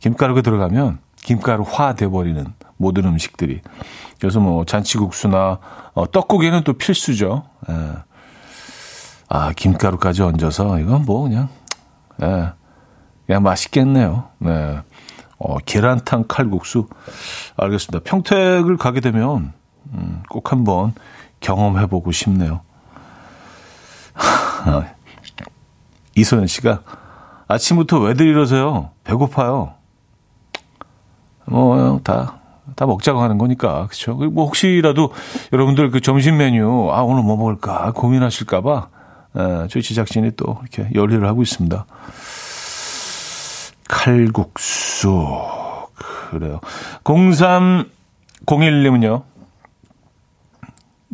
김가루가 0.00 0.42
들어가면 0.42 0.98
김가루화 1.22 1.94
돼버리는 1.94 2.44
모든 2.76 3.04
음식들이. 3.04 3.60
그래서 4.18 4.40
뭐 4.40 4.64
잔치국수나 4.64 5.58
어, 5.94 6.10
떡국에는 6.10 6.62
또 6.64 6.72
필수죠. 6.74 7.44
예. 7.68 7.74
아 9.28 9.52
김가루까지 9.52 10.22
얹어서 10.22 10.78
이건 10.80 11.04
뭐 11.04 11.22
그냥 11.22 11.48
예. 12.22 12.52
그냥 13.26 13.42
맛있겠네요. 13.42 14.28
네. 14.38 14.80
어, 15.38 15.58
계란탕 15.58 16.24
칼국수. 16.28 16.88
알겠습니다. 17.56 18.08
평택을 18.08 18.76
가게 18.76 19.00
되면, 19.00 19.52
음, 19.92 20.22
꼭 20.30 20.52
한번 20.52 20.94
경험해 21.40 21.86
보고 21.86 22.12
싶네요. 22.12 22.60
이소연 26.16 26.46
씨가 26.46 26.82
아침부터 27.48 27.98
왜들 27.98 28.26
이러세요? 28.26 28.90
배고파요. 29.04 29.74
뭐, 31.44 32.00
다, 32.02 32.38
다 32.74 32.86
먹자고 32.86 33.20
하는 33.20 33.36
거니까. 33.36 33.86
그쵸? 33.88 34.14
뭐, 34.14 34.46
혹시라도 34.46 35.12
여러분들 35.52 35.90
그 35.90 36.00
점심 36.00 36.38
메뉴, 36.38 36.90
아, 36.92 37.02
오늘 37.02 37.22
뭐 37.22 37.36
먹을까 37.36 37.92
고민하실까봐, 37.92 38.88
에, 38.88 38.95
저희 39.68 39.82
제작진이 39.82 40.32
또 40.36 40.58
이렇게 40.62 40.88
열의를 40.94 41.26
하고 41.28 41.42
있습니다. 41.42 41.84
칼국수. 43.88 45.10
그래요. 46.30 46.60
0301님은요. 47.04 49.22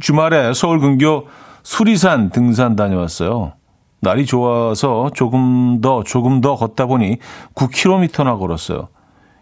주말에 0.01 0.53
서울 0.55 0.81
근교 0.81 1.29
수리산 1.63 2.31
등산 2.31 2.75
다녀왔어요. 2.77 3.53
날이 4.01 4.25
좋아서 4.27 5.11
조금 5.15 5.81
더, 5.81 6.03
조금 6.03 6.41
더 6.41 6.57
걷다 6.57 6.87
보니 6.87 7.19
9km나 7.55 8.39
걸었어요. 8.39 8.89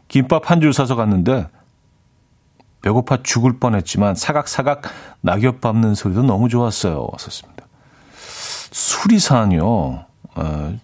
김밥 0.09 0.51
한 0.51 0.61
줄 0.61 0.73
사서 0.75 0.97
갔는데 0.97 1.47
배고파 2.83 3.19
죽을 3.23 3.59
뻔했지만 3.59 4.15
사각사각 4.17 4.83
낙엽 5.23 5.61
밟는 5.61 5.95
소리도 5.95 6.23
너무 6.25 6.49
좋았어요. 6.49 7.07
왔었습니다. 7.13 7.67
수리산이요. 8.71 10.05
에, 10.39 10.79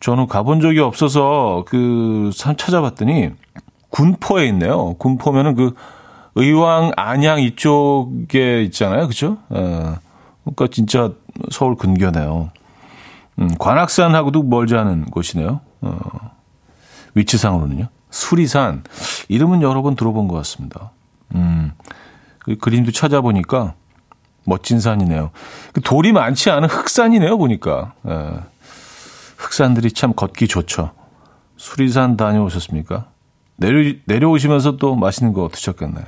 저는 0.00 0.26
가본 0.28 0.60
적이 0.60 0.80
없어서 0.80 1.64
그 1.68 2.30
산 2.34 2.56
찾아봤더니 2.56 3.30
군포에 3.90 4.46
있네요. 4.48 4.94
군포면은 4.94 5.54
그 5.56 5.74
의왕 6.36 6.92
안양 6.96 7.40
이쪽에 7.42 8.62
있잖아요. 8.64 9.08
그죠? 9.08 9.38
예. 9.52 9.96
그러니까 10.44 10.68
진짜 10.70 11.10
서울 11.50 11.76
근교네요. 11.76 12.50
음, 13.40 13.50
관악산하고도 13.58 14.44
멀지 14.44 14.76
않은 14.76 15.06
곳이네요. 15.06 15.60
어, 15.82 15.98
위치상으로는요. 17.14 17.88
수리산. 18.10 18.84
이름은 19.28 19.62
여러 19.62 19.82
번 19.82 19.96
들어본 19.96 20.28
것 20.28 20.34
같습니다. 20.36 20.92
음, 21.34 21.72
그 22.38 22.56
그림도 22.56 22.92
찾아보니까 22.92 23.74
멋진 24.44 24.80
산이네요. 24.80 25.30
그 25.72 25.80
돌이 25.80 26.12
많지 26.12 26.50
않은 26.50 26.68
흑산이네요, 26.68 27.38
보니까. 27.38 27.94
예. 28.08 28.40
흑산들이 29.36 29.92
참 29.92 30.14
걷기 30.14 30.48
좋죠. 30.48 30.92
수리산 31.56 32.16
다녀오셨습니까? 32.16 33.06
내려, 33.56 33.94
내려오시면서 34.06 34.76
또 34.76 34.94
맛있는 34.94 35.32
거 35.32 35.48
드셨겠나요? 35.52 36.04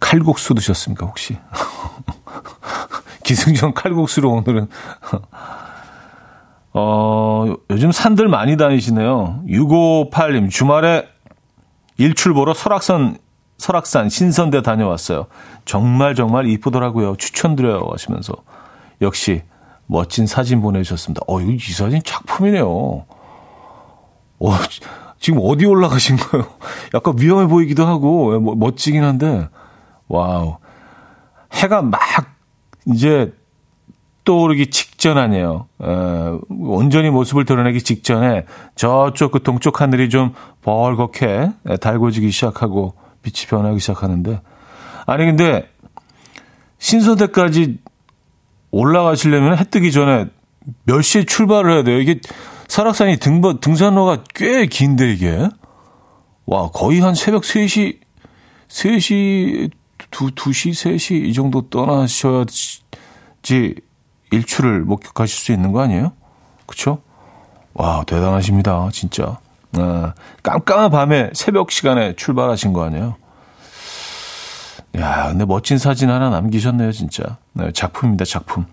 칼국수 0.00 0.54
드셨습니까, 0.54 1.06
혹시? 1.06 1.38
기승전 3.24 3.74
칼국수로 3.74 4.30
오늘은. 4.30 4.68
어, 6.74 7.54
요즘 7.70 7.92
산들 7.92 8.28
많이 8.28 8.56
다니시네요. 8.56 9.44
658님, 9.46 10.50
주말에 10.50 11.08
일출 11.96 12.34
보러 12.34 12.52
설악산, 12.52 13.18
설악산 13.58 14.08
신선대 14.08 14.62
다녀왔어요. 14.62 15.26
정말 15.64 16.14
정말 16.14 16.46
이쁘더라고요. 16.46 17.16
추천드려요. 17.16 17.88
하시면서. 17.90 18.34
역시 19.00 19.42
멋진 19.86 20.26
사진 20.26 20.60
보내주셨습니다. 20.60 21.22
어, 21.26 21.40
이 21.40 21.58
사진 21.58 22.00
작품이네요. 22.02 22.66
어, 22.66 23.06
지금 25.18 25.40
어디 25.42 25.66
올라가신 25.66 26.16
거예요? 26.16 26.46
약간 26.94 27.14
위험해 27.18 27.46
보이기도 27.46 27.86
하고, 27.86 28.34
예, 28.34 28.38
뭐, 28.38 28.54
멋지긴 28.54 29.04
한데, 29.04 29.48
wow. 30.08 30.58
해가 31.52 31.82
막 31.82 32.00
이제 32.86 33.32
떠오르기 34.24 34.70
직전 34.70 35.18
아니에요. 35.18 35.68
에, 35.82 35.86
온전히 36.48 37.10
모습을 37.10 37.44
드러내기 37.44 37.82
직전에 37.82 38.46
저쪽 38.74 39.32
그 39.32 39.42
동쪽 39.42 39.80
하늘이 39.80 40.08
좀 40.08 40.34
벌겋게 40.62 41.80
달궈지기 41.80 42.30
시작하고 42.30 42.94
빛이 43.24 43.46
변하기 43.48 43.80
시작하는데, 43.80 44.40
아니, 45.06 45.24
근데 45.24 45.68
신선대까지 46.78 47.78
올라가시려면 48.70 49.58
해 49.58 49.64
뜨기 49.64 49.90
전에 49.90 50.26
몇 50.84 51.02
시에 51.02 51.24
출발을 51.24 51.72
해야 51.72 51.82
돼요? 51.82 51.98
이게 51.98 52.20
설악산이 52.68 53.16
등, 53.16 53.40
등산로가 53.60 54.24
꽤 54.34 54.66
긴데 54.66 55.12
이게. 55.12 55.48
와, 56.46 56.70
거의 56.70 57.00
한 57.00 57.14
새벽 57.14 57.42
3시, 57.42 57.98
3시, 58.68 59.12
2, 59.12 59.70
2시, 60.10 60.70
3시 60.70 61.24
이 61.24 61.32
정도 61.32 61.68
떠나셔야지 61.68 62.82
일출을 64.30 64.80
목격하실 64.80 65.36
수 65.36 65.52
있는 65.52 65.72
거 65.72 65.80
아니에요? 65.80 66.12
그쵸? 66.66 67.00
와, 67.72 68.04
대단하십니다. 68.04 68.88
진짜. 68.92 69.38
아, 69.76 70.14
깜깜한 70.42 70.90
밤에 70.90 71.30
새벽 71.34 71.70
시간에 71.70 72.14
출발하신 72.16 72.72
거 72.72 72.84
아니에요? 72.84 73.16
야, 74.96 75.28
근데 75.28 75.44
멋진 75.44 75.78
사진 75.78 76.10
하나 76.10 76.30
남기셨네요, 76.30 76.92
진짜. 76.92 77.38
네, 77.52 77.72
작품입니다, 77.72 78.24
작품. 78.24 78.66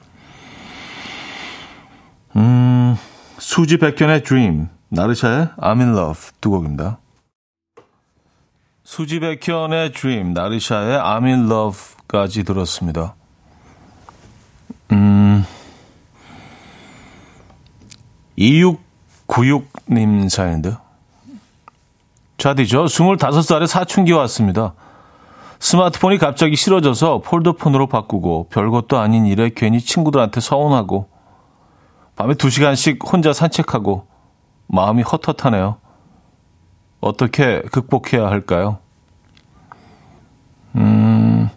음, 2.35 2.95
수지 3.39 3.77
백현의 3.77 4.23
Dream, 4.23 4.69
나르샤의 4.89 5.49
I'm 5.57 5.79
in 5.79 5.97
Love 5.97 6.29
두 6.39 6.51
곡입니다. 6.51 6.99
수지 8.83 9.19
백현의 9.19 9.93
Dream, 9.93 10.33
나르샤의 10.33 10.99
I'm 10.99 11.25
in 11.25 11.49
Love까지 11.49 12.43
들었습니다. 12.43 13.15
음, 14.91 15.45
2696님 18.37 20.29
사연인데요. 20.29 20.77
차디죠. 22.41 22.85
25살에 22.85 23.67
사춘기 23.67 24.13
왔습니다. 24.13 24.73
스마트폰이 25.59 26.17
갑자기 26.17 26.55
싫어져서 26.55 27.19
폴더폰으로 27.19 27.85
바꾸고 27.85 28.47
별것도 28.49 28.97
아닌 28.97 29.27
일에 29.27 29.51
괜히 29.55 29.79
친구들한테 29.79 30.41
서운하고 30.41 31.07
밤에 32.15 32.33
2시간씩 32.33 33.05
혼자 33.11 33.31
산책하고 33.31 34.07
마음이 34.65 35.03
헛헛하네요. 35.03 35.77
어떻게 36.99 37.61
극복해야 37.71 38.25
할까요? 38.25 38.79
음. 40.75 41.47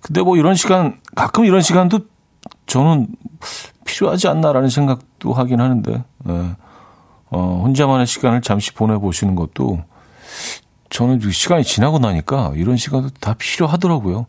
근데 0.00 0.22
뭐 0.22 0.36
이런 0.36 0.56
시간, 0.56 1.00
가끔 1.14 1.44
이런 1.44 1.60
시간도 1.60 2.00
저는 2.66 3.06
필요하지 3.84 4.26
않나라는 4.26 4.70
생각도 4.70 5.32
하긴 5.32 5.60
하는데, 5.60 6.04
네. 6.24 6.56
어, 7.30 7.60
혼자만의 7.64 8.06
시간을 8.06 8.42
잠시 8.42 8.72
보내보시는 8.72 9.34
것도 9.34 9.82
저는 10.90 11.20
시간이 11.30 11.64
지나고 11.64 11.98
나니까 11.98 12.52
이런 12.56 12.76
시간도 12.76 13.10
다 13.20 13.34
필요하더라고요. 13.34 14.26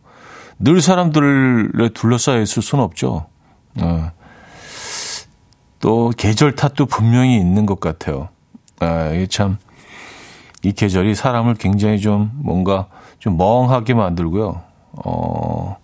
늘 0.58 0.82
사람들에 0.82 1.88
둘러싸여 1.94 2.42
있을 2.42 2.62
수는 2.62 2.84
없죠. 2.84 3.26
어. 3.80 4.10
또 5.80 6.12
계절 6.16 6.54
탓도 6.54 6.86
분명히 6.86 7.36
있는 7.38 7.64
것 7.64 7.80
같아요. 7.80 8.28
아, 8.80 9.08
이게 9.08 9.26
참, 9.26 9.56
이 10.62 10.72
계절이 10.72 11.14
사람을 11.14 11.54
굉장히 11.54 11.98
좀 11.98 12.30
뭔가 12.34 12.86
좀 13.18 13.38
멍하게 13.38 13.94
만들고요. 13.94 14.60
어, 15.04 15.76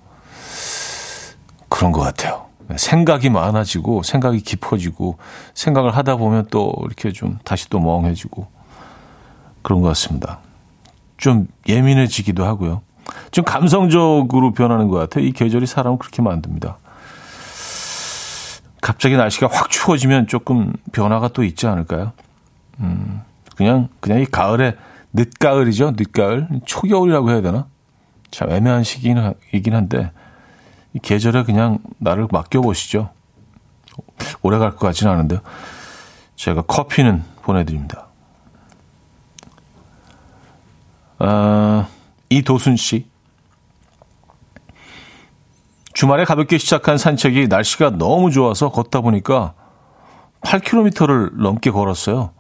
그런 1.71 1.93
것 1.93 2.01
같아요. 2.01 2.46
생각이 2.75 3.31
많아지고, 3.31 4.03
생각이 4.03 4.41
깊어지고, 4.41 5.19
생각을 5.55 5.97
하다 5.97 6.17
보면 6.17 6.47
또 6.51 6.75
이렇게 6.85 7.13
좀 7.13 7.39
다시 7.45 7.71
또 7.71 7.79
멍해지고, 7.79 8.49
그런 9.63 9.81
것 9.81 9.89
같습니다. 9.89 10.41
좀 11.17 11.47
예민해지기도 11.69 12.45
하고요. 12.45 12.83
좀 13.31 13.45
감성적으로 13.45 14.53
변하는 14.53 14.89
것 14.89 14.99
같아요. 14.99 15.25
이 15.25 15.33
계절이 15.33 15.67
사람을 15.67 15.99
그렇게 15.99 16.23
만듭니다. 16.23 16.79
갑자기 18.81 19.17
날씨가 19.17 19.49
확 19.51 19.71
추워지면 19.71 20.27
조금 20.27 20.73
변화가 20.93 21.29
또 21.29 21.43
있지 21.43 21.67
않을까요? 21.67 22.13
음, 22.81 23.23
그냥, 23.57 23.89
그냥 24.01 24.21
이 24.21 24.27
가을에, 24.27 24.77
늦가을이죠. 25.13 25.95
늦가을. 25.97 26.49
초겨울이라고 26.67 27.31
해야 27.31 27.41
되나? 27.41 27.67
참 28.31 28.51
애매한 28.51 28.83
시기이긴 28.83 29.75
한데, 29.75 30.11
이 30.97 30.99
계절에 30.99 31.43
그냥 31.45 31.79
나를 31.99 32.27
맡겨보시죠. 32.31 33.11
오래 34.41 34.57
갈 34.57 34.71
것 34.71 34.79
같지는 34.79 35.13
않은데요. 35.13 35.41
제가 36.37 36.63
커피는 36.63 37.23
보내드립니다. 37.43 38.07
아, 41.19 41.87
이도순 42.31 42.77
씨. 42.77 43.09
주말에 45.93 46.25
가볍게 46.25 46.57
시작한 46.57 46.97
산책이 46.97 47.49
날씨가 47.49 47.91
너무 47.91 48.31
좋아서 48.31 48.71
걷다 48.71 49.03
보니까 49.03 49.53
8km를 50.41 51.37
넘게 51.43 51.71
걸었어요. 51.71 52.31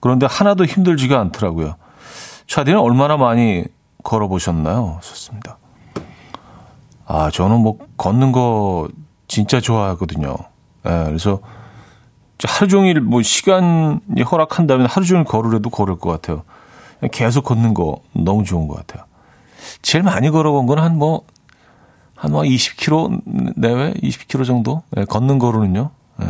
그런데 0.00 0.26
하나도 0.26 0.66
힘들지가 0.66 1.18
않더라고요. 1.20 1.76
차디는 2.48 2.78
얼마나 2.78 3.16
많이 3.16 3.64
걸어보셨나요? 4.02 4.98
좋습니다. 5.02 5.56
아, 7.06 7.30
저는 7.30 7.60
뭐 7.60 7.78
걷는 7.96 8.32
거 8.32 8.88
진짜 9.28 9.60
좋아하거든요. 9.60 10.34
예, 10.86 11.04
그래서 11.06 11.40
하루 12.44 12.68
종일 12.68 13.00
뭐 13.00 13.22
시간이 13.22 14.22
허락한다면 14.30 14.86
하루 14.86 15.06
종일 15.06 15.24
걸으래도 15.24 15.70
걸을 15.70 15.96
것 15.98 16.10
같아요. 16.10 16.42
계속 17.12 17.44
걷는 17.44 17.74
거 17.74 18.00
너무 18.12 18.44
좋은 18.44 18.68
것 18.68 18.76
같아요. 18.76 19.04
제일 19.82 20.04
많이 20.04 20.30
걸어본 20.30 20.66
건 20.66 20.78
한 20.78 20.98
뭐, 20.98 21.22
한 22.16 22.32
뭐 22.32 22.42
20km 22.42 23.54
내외? 23.56 23.92
20km 23.94 24.44
정도? 24.46 24.82
예, 24.96 25.04
걷는 25.04 25.38
거로는요. 25.38 25.90
예. 26.22 26.26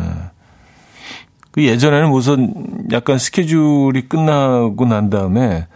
그 1.51 1.63
예전에는 1.63 2.09
무슨 2.09 2.53
약간 2.91 3.17
스케줄이 3.17 4.01
끝나고 4.09 4.85
난 4.85 5.09
다음에 5.09 5.67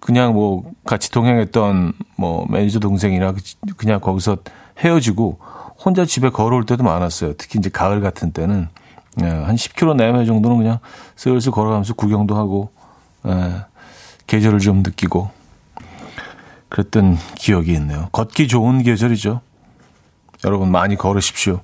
그냥 0.00 0.34
뭐 0.34 0.72
같이 0.84 1.10
동행했던 1.10 1.92
뭐 2.16 2.46
매니저 2.50 2.80
동생이나 2.80 3.34
그냥 3.76 4.00
거기서 4.00 4.38
헤어지고 4.78 5.38
혼자 5.82 6.04
집에 6.04 6.28
걸어올 6.30 6.66
때도 6.66 6.84
많았어요. 6.84 7.34
특히 7.38 7.58
이제 7.58 7.70
가을 7.70 8.00
같은 8.00 8.32
때는 8.32 8.68
예, 9.22 9.26
한 9.26 9.56
10km 9.56 9.96
내외 9.96 10.24
정도는 10.24 10.58
그냥 10.58 10.78
슬슬 11.16 11.50
걸어가면서 11.52 11.94
구경도 11.94 12.36
하고 12.36 12.70
예, 13.26 13.64
계절을 14.26 14.60
좀 14.60 14.78
느끼고 14.78 15.30
그랬던 16.68 17.16
기억이 17.36 17.72
있네요. 17.74 18.08
걷기 18.12 18.48
좋은 18.48 18.82
계절이죠. 18.82 19.40
여러분 20.44 20.70
많이 20.70 20.96
걸으십시오. 20.96 21.60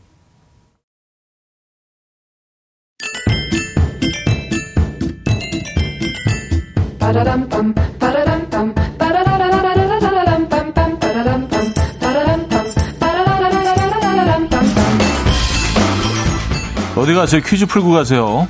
어디 16.97 17.13
가세요? 17.13 17.43
퀴즈 17.45 17.67
풀고 17.67 17.91
가세요. 17.91 18.49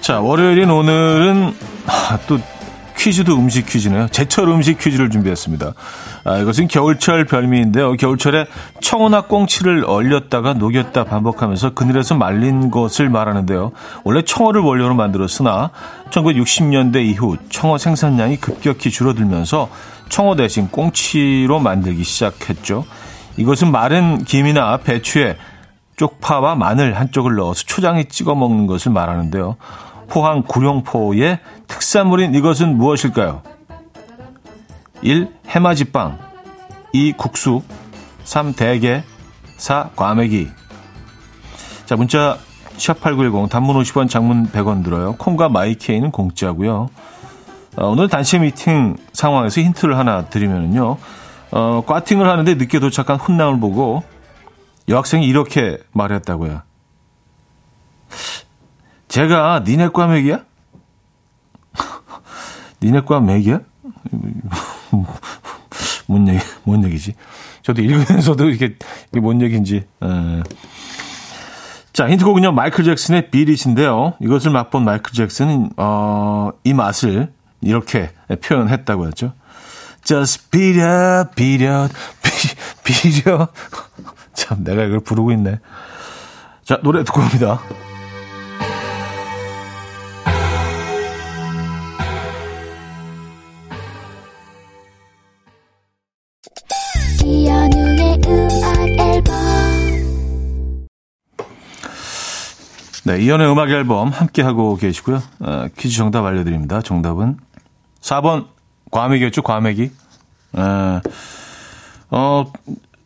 자, 0.00 0.20
월요일인 0.20 0.70
오늘은 0.70 1.54
아, 1.86 2.18
또 2.26 2.38
퀴즈도 2.96 3.36
음식 3.36 3.66
퀴즈네요. 3.66 4.08
제철 4.08 4.48
음식 4.48 4.78
퀴즈를 4.78 5.10
준비했습니다. 5.10 5.74
아, 6.28 6.36
이것은 6.36 6.68
겨울철 6.68 7.24
별미인데요. 7.24 7.94
겨울철에 7.94 8.46
청어나 8.82 9.22
꽁치를 9.22 9.86
얼렸다가 9.86 10.52
녹였다 10.52 11.04
반복하면서 11.04 11.72
그늘에서 11.72 12.16
말린 12.16 12.70
것을 12.70 13.08
말하는데요. 13.08 13.72
원래 14.04 14.20
청어를 14.20 14.60
원료로 14.60 14.94
만들었으나 14.94 15.70
1960년대 16.10 17.02
이후 17.02 17.38
청어 17.48 17.78
생산량이 17.78 18.36
급격히 18.36 18.90
줄어들면서 18.90 19.70
청어 20.10 20.36
대신 20.36 20.68
꽁치로 20.68 21.60
만들기 21.60 22.04
시작했죠. 22.04 22.84
이것은 23.38 23.72
마른 23.72 24.22
김이나 24.22 24.76
배추에 24.76 25.38
쪽파와 25.96 26.56
마늘 26.56 26.92
한쪽을 26.98 27.36
넣어서 27.36 27.64
초장에 27.64 28.04
찍어 28.04 28.34
먹는 28.34 28.66
것을 28.66 28.92
말하는데요. 28.92 29.56
포항 30.10 30.42
구룡포의 30.42 31.38
특산물인 31.68 32.34
이것은 32.34 32.76
무엇일까요? 32.76 33.40
1. 35.02 35.28
해마지빵 35.46 36.18
2. 36.92 37.12
국수 37.12 37.62
3. 38.24 38.52
대게 38.54 39.04
4. 39.56 39.90
과메기 39.96 40.48
자 41.86 41.96
문자 41.96 42.38
샵8910 42.76 43.50
단문 43.50 43.80
50원 43.82 44.08
장문 44.08 44.50
100원 44.50 44.84
들어요. 44.84 45.14
콩과 45.16 45.48
마이케이는 45.48 46.10
공짜고요. 46.10 46.88
어, 47.76 47.86
오늘 47.86 48.08
단체 48.08 48.38
미팅 48.38 48.96
상황에서 49.12 49.60
힌트를 49.60 49.96
하나 49.98 50.26
드리면요. 50.26 50.96
어, 51.50 51.82
꽈팅을 51.86 52.28
하는데 52.28 52.54
늦게 52.54 52.78
도착한 52.78 53.16
훈남을 53.16 53.60
보고 53.60 54.02
여학생이 54.88 55.26
이렇게 55.26 55.78
말했다고요. 55.92 56.62
제가 59.08 59.62
니네 59.66 59.88
과 59.88 60.06
맥이야? 60.06 60.44
니네 62.82 63.02
과 63.02 63.20
맥이야? 63.20 63.60
뭔 66.06 66.28
얘기, 66.28 66.40
뭔 66.64 66.84
얘기지? 66.84 67.14
저도 67.62 67.82
읽으면서도 67.82 68.48
이게, 68.50 68.76
이게 69.10 69.20
뭔 69.20 69.40
얘기인지. 69.42 69.76
에. 69.76 69.82
어. 70.00 70.42
자, 71.92 72.08
힌트곡은요, 72.08 72.52
마이클 72.52 72.84
잭슨의 72.84 73.30
비릿인데요. 73.30 74.14
이것을 74.20 74.52
맛본 74.52 74.84
마이클 74.84 75.12
잭슨은, 75.12 75.70
어, 75.76 76.50
이 76.62 76.72
맛을 76.72 77.32
이렇게 77.60 78.10
표현했다고 78.42 79.08
했죠. 79.08 79.32
Just 80.04 80.50
beat 80.50 80.80
up, 80.80 81.34
beat 81.34 81.64
up. 81.66 81.92
참, 84.32 84.62
내가 84.62 84.84
이걸 84.84 85.00
부르고 85.00 85.32
있네. 85.32 85.58
자, 86.64 86.78
노래 86.82 87.02
듣고 87.02 87.20
옵니다. 87.20 87.60
네, 103.08 103.22
이연의 103.22 103.50
음악 103.50 103.70
앨범 103.70 104.08
함께하고 104.08 104.76
계시고요. 104.76 105.22
어, 105.40 105.66
퀴즈 105.78 105.96
정답 105.96 106.26
알려드립니다. 106.26 106.82
정답은 106.82 107.38
4번 108.02 108.48
과메기였죠, 108.90 109.40
과메기. 109.40 109.90
어, 110.52 111.00
어, 112.10 112.52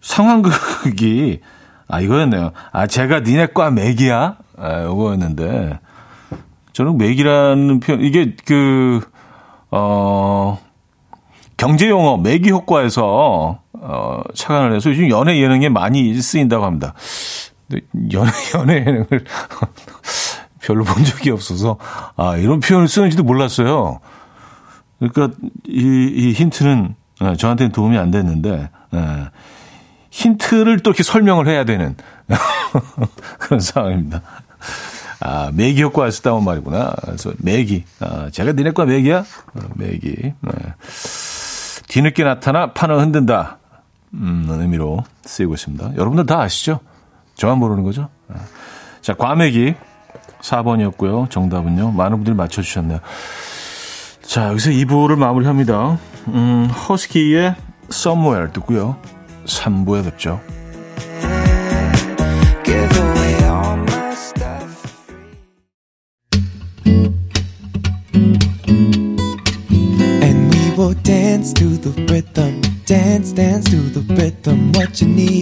상황극이, 0.01 1.38
아, 1.87 2.01
이거였네요. 2.01 2.51
아, 2.73 2.88
제가 2.88 3.21
니네 3.21 3.47
과 3.55 3.71
맥이야? 3.71 4.38
아, 4.59 4.81
이거였는데. 4.81 5.79
저는 6.73 6.99
맥이라는 6.99 7.79
표현, 7.79 8.01
이게 8.01 8.35
그, 8.45 9.09
어, 9.71 10.59
경제용어, 11.57 12.17
매기 12.17 12.51
효과에서, 12.51 13.61
어, 13.75 14.23
착안을 14.35 14.75
해서 14.75 14.91
요즘 14.91 15.09
연애 15.11 15.41
예능에 15.41 15.69
많이 15.69 16.12
쓰인다고 16.21 16.65
합니다. 16.65 16.93
연애, 18.12 18.30
연애 18.54 18.74
예능을 18.87 19.24
별로 20.61 20.85
본 20.85 21.04
적이 21.04 21.30
없어서, 21.30 21.78
아, 22.16 22.37
이런 22.37 22.61
표현을 22.61 22.88
쓰는지도 22.88 23.24
몰랐어요. 23.24 24.00
그러니까 24.98 25.37
이, 25.66 26.11
이 26.14 26.32
힌트는 26.32 26.94
예, 27.22 27.37
저한테는 27.37 27.72
도움이 27.72 27.98
안 27.98 28.11
됐는데, 28.11 28.70
예, 28.94 29.28
힌트를 30.11 30.80
또 30.80 30.90
이렇게 30.90 31.02
설명을 31.02 31.48
해야 31.48 31.64
되는 31.64 31.96
그런 33.38 33.61
상황입니다. 33.61 34.22
아, 35.20 35.50
매기 35.54 35.82
효과가 35.82 36.11
쓰다운 36.11 36.44
말이구나. 36.44 36.94
그래서 37.02 37.32
매기. 37.38 37.85
아, 38.00 38.28
제가 38.30 38.52
니네 38.52 38.72
과 38.72 38.85
매기야? 38.85 39.20
어, 39.20 39.61
매기. 39.76 40.16
네. 40.40 40.52
뒤늦게 41.88 42.24
나타나 42.24 42.72
판을 42.72 42.98
흔든다. 43.00 43.58
음, 44.14 44.46
의미로 44.48 45.04
쓰이고 45.24 45.54
있습니다. 45.54 45.92
여러분들 45.96 46.26
다 46.26 46.40
아시죠? 46.40 46.80
저만 47.35 47.59
모르는 47.59 47.83
거죠. 47.83 48.09
자, 49.01 49.14
과메기 49.14 49.75
4번이었고요. 50.40 51.31
정답은요. 51.31 51.92
많은 51.92 52.18
분들이 52.18 52.35
맞춰주셨네요. 52.37 53.01
자, 54.23 54.49
여기서 54.49 54.71
2부를 54.71 55.16
마무리합니다. 55.16 55.99
음, 56.29 56.66
허스키의 56.66 57.55
Somewhere 57.90 58.53
듣고요. 58.53 58.97
3부에 59.45 60.05
뵙죠. 60.05 60.40
dance 71.03 71.53
to 71.55 71.77
the 71.79 71.90
rhythm 72.07 72.61
dance 72.85 73.33
dance 73.33 73.64
to 73.64 73.79
the 73.90 74.03
rhythm 74.14 74.71
what 74.73 75.01
you 75.03 75.09
need 75.09 75.41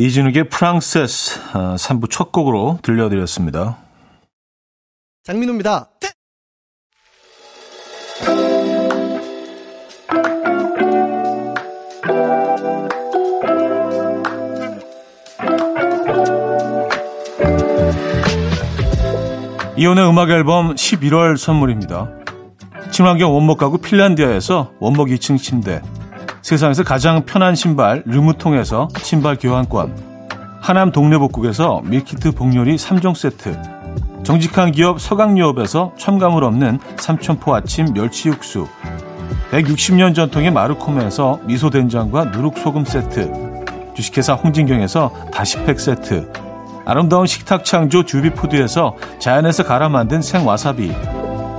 이진욱의 0.00 0.48
프랑세스 0.48 1.40
3부 1.52 2.04
아, 2.04 2.08
첫 2.10 2.32
곡으로 2.32 2.78
들려드렸습니다. 2.82 3.76
장민호입니다. 5.24 5.90
이혼의 19.76 20.08
음악 20.08 20.30
앨범 20.30 20.74
11월 20.76 21.36
선물입니다. 21.36 22.10
친환경 22.90 23.34
원목 23.34 23.58
가구 23.58 23.76
핀란디아에서 23.76 24.72
원목 24.80 25.08
2층 25.08 25.36
침대 25.36 25.82
세상에서 26.42 26.84
가장 26.84 27.24
편한 27.24 27.54
신발 27.54 28.02
르무통에서 28.06 28.88
신발 28.98 29.36
교환권. 29.36 30.10
하남 30.60 30.90
동네복국에서 30.90 31.82
밀키트 31.84 32.32
복요리 32.32 32.76
3종 32.76 33.14
세트. 33.14 33.56
정직한 34.22 34.72
기업 34.72 35.00
서강유업에서 35.00 35.94
첨가물 35.98 36.44
없는 36.44 36.78
삼천포 36.96 37.54
아침 37.54 37.92
멸치 37.92 38.28
육수. 38.28 38.66
160년 39.50 40.14
전통의 40.14 40.50
마르코메에서 40.52 41.40
미소된장과 41.44 42.26
누룩소금 42.26 42.84
세트. 42.84 43.64
주식회사 43.94 44.34
홍진경에서 44.34 45.12
다시팩 45.32 45.78
세트. 45.78 46.32
아름다운 46.86 47.26
식탁 47.26 47.64
창조 47.64 48.04
주비푸드에서 48.04 48.96
자연에서 49.18 49.64
갈아 49.64 49.88
만든 49.88 50.22
생와사비. 50.22 50.92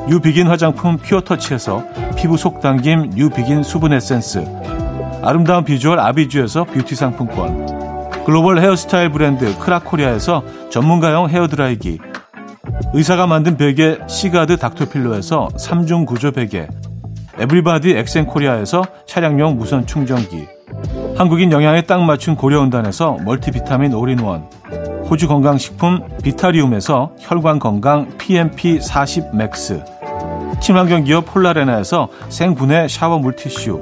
뉴비긴 0.07 0.47
화장품 0.47 0.97
퓨어터치에서 0.97 1.83
피부 2.17 2.35
속 2.35 2.59
당김 2.61 3.11
뉴비긴 3.15 3.63
수분 3.63 3.93
에센스 3.93 4.60
아름다운 5.23 5.63
비주얼 5.63 5.99
아비주에서 5.99 6.63
뷰티 6.65 6.95
상품권. 6.95 7.65
글로벌 8.25 8.59
헤어스타일 8.59 9.09
브랜드 9.09 9.57
크라코리아에서 9.59 10.43
전문가용 10.71 11.29
헤어드라이기. 11.29 11.99
의사가 12.93 13.27
만든 13.27 13.57
베개 13.57 13.99
시가드 14.07 14.57
닥터필로에서 14.57 15.49
3중 15.57 16.05
구조 16.05 16.31
베개. 16.31 16.67
에브리바디 17.39 17.91
엑센코리아에서 17.91 18.83
차량용 19.07 19.57
무선 19.57 19.85
충전기. 19.85 20.47
한국인 21.15 21.51
영양에 21.51 21.83
딱 21.83 22.03
맞춘 22.03 22.35
고려은단에서 22.35 23.17
멀티비타민 23.23 23.93
올인원. 23.93 24.49
호주 25.09 25.27
건강식품 25.27 26.01
비타리움에서 26.23 27.11
혈관건강 27.19 28.17
PMP40 28.17 29.35
맥스. 29.35 29.83
친환경 30.61 31.03
기업 31.03 31.25
폴라레나에서 31.25 32.07
생분해 32.29 32.87
샤워 32.87 33.17
물티슈 33.17 33.81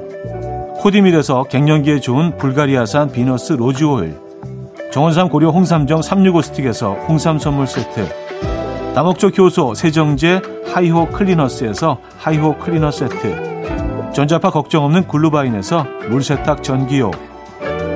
코디밀에서 0.80 1.44
갱년기에 1.44 2.00
좋은 2.00 2.38
불가리아산 2.38 3.12
비너스 3.12 3.52
로즈 3.52 3.84
오일 3.84 4.16
정원삼 4.90 5.28
고려 5.28 5.50
홍삼정 5.50 6.00
365 6.00 6.40
스틱에서 6.40 6.94
홍삼 7.06 7.38
선물 7.38 7.66
세트 7.66 8.08
다목적 8.94 9.38
효소 9.38 9.74
세정제 9.74 10.40
하이호 10.72 11.08
클리너스에서 11.08 11.98
하이호 12.16 12.56
클리너 12.56 12.90
세트 12.90 14.10
전자파 14.14 14.50
걱정 14.50 14.84
없는 14.84 15.06
글루바인에서 15.06 15.84
물세탁 16.08 16.62
전기요 16.62 17.10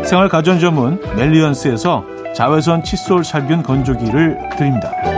생활 0.04 0.28
가전 0.28 0.60
전문 0.60 1.00
멜리언스에서 1.16 2.04
자외선 2.34 2.84
칫솔 2.84 3.24
살균 3.24 3.62
건조기를 3.62 4.38
드립니다. 4.58 5.13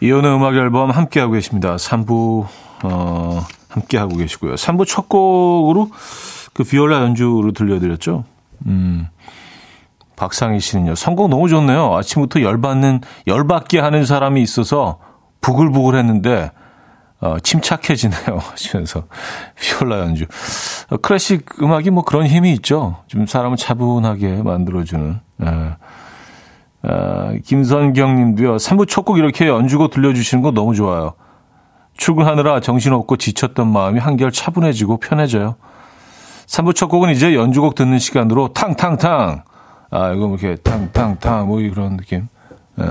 이혼의 0.00 0.34
음악 0.34 0.54
앨범 0.56 0.90
함께하고 0.90 1.32
계십니다. 1.32 1.76
3부, 1.76 2.46
어, 2.84 3.46
함께하고 3.70 4.16
계시고요. 4.16 4.56
3부 4.56 4.86
첫 4.86 5.08
곡으로 5.08 5.88
그 6.52 6.62
비올라 6.64 7.00
연주로 7.00 7.52
들려드렸죠. 7.52 8.24
음. 8.66 9.08
박상희 10.16 10.60
씨는요. 10.60 10.94
선곡 10.94 11.30
너무 11.30 11.48
좋네요. 11.48 11.96
아침부터 11.96 12.42
열받는 12.42 13.00
열받게 13.26 13.78
하는 13.78 14.04
사람이 14.04 14.42
있어서 14.42 14.98
부글부글 15.40 15.98
했는데 15.98 16.50
어, 17.22 17.38
침착해지네요. 17.38 18.38
하시면서 18.50 19.04
피올라 19.58 20.00
연주. 20.00 20.26
어, 20.90 20.96
클래식 20.96 21.62
음악이 21.62 21.90
뭐 21.90 22.04
그런 22.04 22.26
힘이 22.26 22.52
있죠. 22.54 22.96
좀 23.06 23.26
사람을 23.26 23.56
차분하게 23.56 24.42
만들어주는. 24.42 25.20
예. 25.44 25.76
어, 26.84 27.34
김선경 27.44 28.16
님도요. 28.16 28.56
3부 28.56 28.88
첫 28.88 29.04
곡 29.04 29.18
이렇게 29.18 29.46
연주곡 29.46 29.92
들려주시는 29.92 30.42
거 30.42 30.50
너무 30.50 30.74
좋아요. 30.74 31.14
출근하느라 31.96 32.58
정신없고 32.60 33.16
지쳤던 33.18 33.70
마음이 33.70 34.00
한결 34.00 34.32
차분해지고 34.32 34.96
편해져요. 34.98 35.54
3부 36.46 36.74
첫 36.74 36.88
곡은 36.88 37.10
이제 37.10 37.34
연주곡 37.36 37.76
듣는 37.76 37.98
시간으로 38.00 38.52
탕탕탕 38.52 39.44
아, 39.90 40.12
이거 40.12 40.26
뭐 40.26 40.36
이렇게 40.38 40.56
탕탕탕 40.56 41.46
뭐 41.46 41.60
이런 41.60 41.96
느낌. 41.96 42.26
에. 42.80 42.84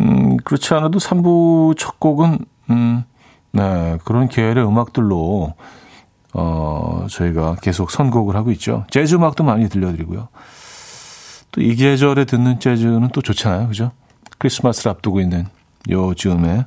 음, 0.00 0.36
그렇지 0.38 0.74
않아도 0.74 0.98
3부 0.98 1.76
첫 1.78 1.98
곡은 2.00 2.38
음, 2.70 3.04
네, 3.52 3.98
그런 4.04 4.28
계열의 4.28 4.66
음악들로 4.66 5.54
어, 6.34 7.06
저희가 7.10 7.56
계속 7.62 7.90
선곡을 7.90 8.36
하고 8.36 8.50
있죠. 8.52 8.84
재즈 8.90 9.16
음악도 9.16 9.44
많이 9.44 9.68
들려드리고요. 9.68 10.28
또 11.52 11.60
이 11.60 11.74
계절에 11.74 12.24
듣는 12.24 12.58
재즈는 12.60 13.10
또 13.12 13.20
좋잖아요. 13.20 13.68
그죠? 13.68 13.92
크리스마스를 14.38 14.90
앞두고 14.92 15.20
있는 15.20 15.46
요즘에 15.90 16.64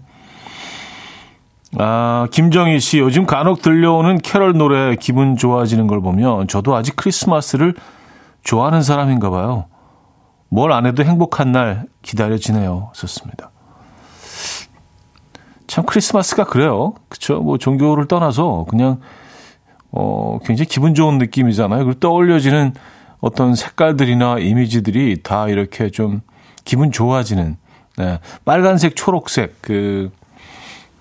아, 1.77 2.27
김정희 2.31 2.79
씨, 2.79 2.99
요즘 2.99 3.25
간혹 3.25 3.61
들려오는 3.61 4.19
캐럴 4.19 4.53
노래 4.53 4.95
기분 4.95 5.35
좋아지는 5.35 5.87
걸 5.87 5.99
보면 6.01 6.47
저도 6.47 6.75
아직 6.75 6.95
크리스마스를 6.95 7.73
좋아하는 8.43 8.81
사람인가 8.81 9.29
봐요. 9.29 9.65
뭘 10.55 10.71
안 10.71 10.85
해도 10.85 11.03
행복한 11.03 11.51
날 11.51 11.85
기다려지네요. 12.01 12.91
썼습니다. 12.93 13.51
참 15.67 15.85
크리스마스가 15.85 16.45
그래요. 16.45 16.93
그쵸? 17.09 17.41
뭐 17.41 17.57
종교를 17.57 18.07
떠나서 18.07 18.65
그냥 18.69 18.99
어 19.91 20.39
굉장히 20.45 20.67
기분 20.67 20.93
좋은 20.93 21.17
느낌이잖아요. 21.17 21.83
그리고 21.83 21.99
떠올려지는 21.99 22.73
어떤 23.19 23.55
색깔들이나 23.55 24.39
이미지들이 24.39 25.23
다 25.23 25.47
이렇게 25.47 25.89
좀 25.89 26.21
기분 26.63 26.91
좋아지는 26.91 27.57
네. 27.97 28.19
빨간색, 28.45 28.95
초록색 28.95 29.61
그 29.61 30.11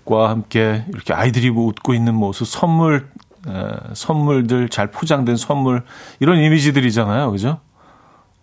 과 0.06 0.28
함께 0.28 0.84
이렇게 0.88 1.14
아이들이 1.14 1.50
뭐 1.50 1.66
웃고 1.68 1.94
있는 1.94 2.14
모습, 2.14 2.46
선물 2.46 3.08
에, 3.48 3.52
선물들 3.94 4.68
잘 4.68 4.88
포장된 4.90 5.36
선물 5.36 5.82
이런 6.20 6.38
이미지들이잖아요, 6.40 7.30
그죠? 7.30 7.60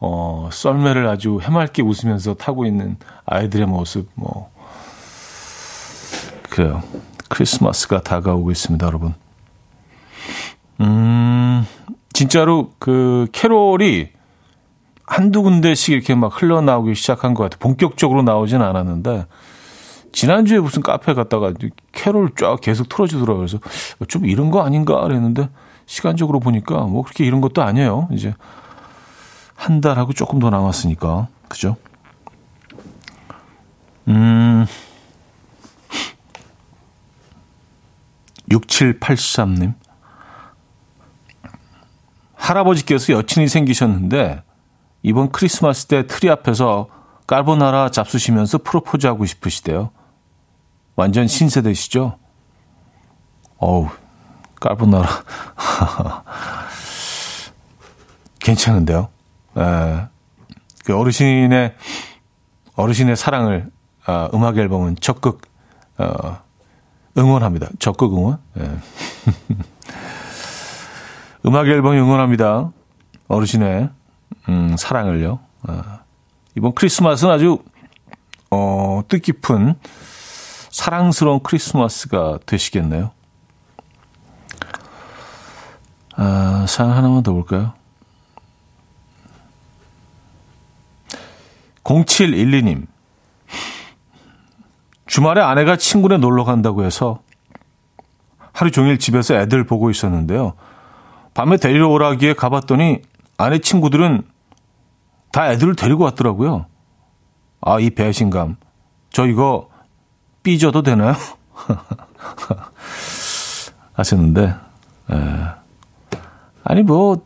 어, 0.03 0.49
썰매를 0.51 1.07
아주 1.07 1.39
해맑게 1.41 1.83
웃으면서 1.83 2.33
타고 2.33 2.65
있는 2.65 2.97
아이들의 3.25 3.67
모습, 3.67 4.09
뭐 4.15 4.51
그래요. 6.49 6.81
크리스마스가 7.29 8.01
다가오고 8.01 8.49
있습니다, 8.51 8.85
여러분. 8.85 9.13
음, 10.81 11.65
진짜로 12.13 12.71
그 12.79 13.27
캐롤이 13.31 14.09
한두 15.05 15.43
군데씩 15.43 15.93
이렇게 15.93 16.15
막 16.15 16.41
흘러나오기 16.41 16.95
시작한 16.95 17.35
것 17.35 17.43
같아요. 17.43 17.59
본격적으로 17.59 18.23
나오진 18.23 18.61
않았는데, 18.61 19.27
지난주에 20.13 20.59
무슨 20.59 20.81
카페 20.81 21.13
갔다가 21.13 21.53
캐롤 21.91 22.31
쫙 22.35 22.59
계속 22.59 22.89
틀어주더라고요. 22.89 23.45
그래서 23.45 23.59
좀 24.07 24.25
이런 24.25 24.49
거 24.49 24.63
아닌가 24.63 24.99
그랬는데, 25.01 25.49
시간적으로 25.85 26.39
보니까 26.39 26.81
뭐 26.85 27.03
그렇게 27.03 27.23
이런 27.23 27.39
것도 27.39 27.61
아니에요. 27.61 28.07
이제 28.11 28.33
한 29.61 29.79
달하고 29.79 30.13
조금 30.13 30.39
더 30.39 30.49
남았으니까. 30.49 31.27
그죠? 31.47 31.77
음, 34.07 34.65
6783님. 38.49 39.75
할아버지께서 42.33 43.13
여친이 43.13 43.47
생기셨는데 43.47 44.41
이번 45.03 45.31
크리스마스 45.31 45.85
때 45.85 46.07
트리 46.07 46.31
앞에서 46.31 46.87
깔보나라 47.27 47.91
잡수시면서 47.91 48.57
프로포즈 48.57 49.05
하고 49.05 49.27
싶으시대요. 49.27 49.91
완전 50.95 51.27
신세대시죠? 51.27 52.17
어우, 53.57 53.89
깔보나라. 54.59 55.07
괜찮은데요? 58.41 59.10
에, 59.57 60.07
그 60.85 60.97
어르신의, 60.97 61.75
어르신의 62.75 63.15
사랑을, 63.15 63.69
아, 64.05 64.29
음악 64.33 64.57
앨범은 64.57 64.97
적극, 64.99 65.41
어, 65.97 66.39
응원합니다. 67.17 67.69
적극 67.79 68.13
응원. 68.13 68.39
예. 68.59 68.63
음악 71.45 71.67
앨범 71.67 71.95
응원합니다. 71.95 72.71
어르신의 73.27 73.89
음, 74.49 74.75
사랑을요. 74.77 75.39
아, 75.63 75.99
이번 76.55 76.73
크리스마스는 76.73 77.33
아주 77.33 77.59
어, 78.49 79.01
뜻깊은 79.07 79.75
사랑스러운 80.69 81.41
크리스마스가 81.41 82.39
되시겠네요. 82.45 83.11
아, 86.15 86.65
사연 86.67 86.91
하나만 86.91 87.23
더 87.23 87.33
볼까요? 87.33 87.73
0712님. 91.83 92.87
주말에 95.07 95.41
아내가 95.41 95.75
친구네 95.75 96.17
놀러 96.17 96.43
간다고 96.43 96.85
해서 96.85 97.21
하루 98.53 98.71
종일 98.71 98.97
집에서 98.97 99.35
애들 99.35 99.65
보고 99.65 99.89
있었는데요. 99.89 100.53
밤에 101.33 101.57
데리러 101.57 101.89
오라기에 101.89 102.33
가봤더니 102.33 103.01
아내 103.37 103.59
친구들은 103.59 104.23
다 105.31 105.51
애들을 105.51 105.75
데리고 105.75 106.03
왔더라고요. 106.03 106.65
아, 107.61 107.79
이 107.79 107.89
배신감. 107.89 108.57
저 109.11 109.25
이거 109.25 109.69
삐져도 110.43 110.81
되나요? 110.81 111.13
하셨는데, 113.93 114.55
에. 115.11 115.15
아니, 116.63 116.83
뭐, 116.83 117.23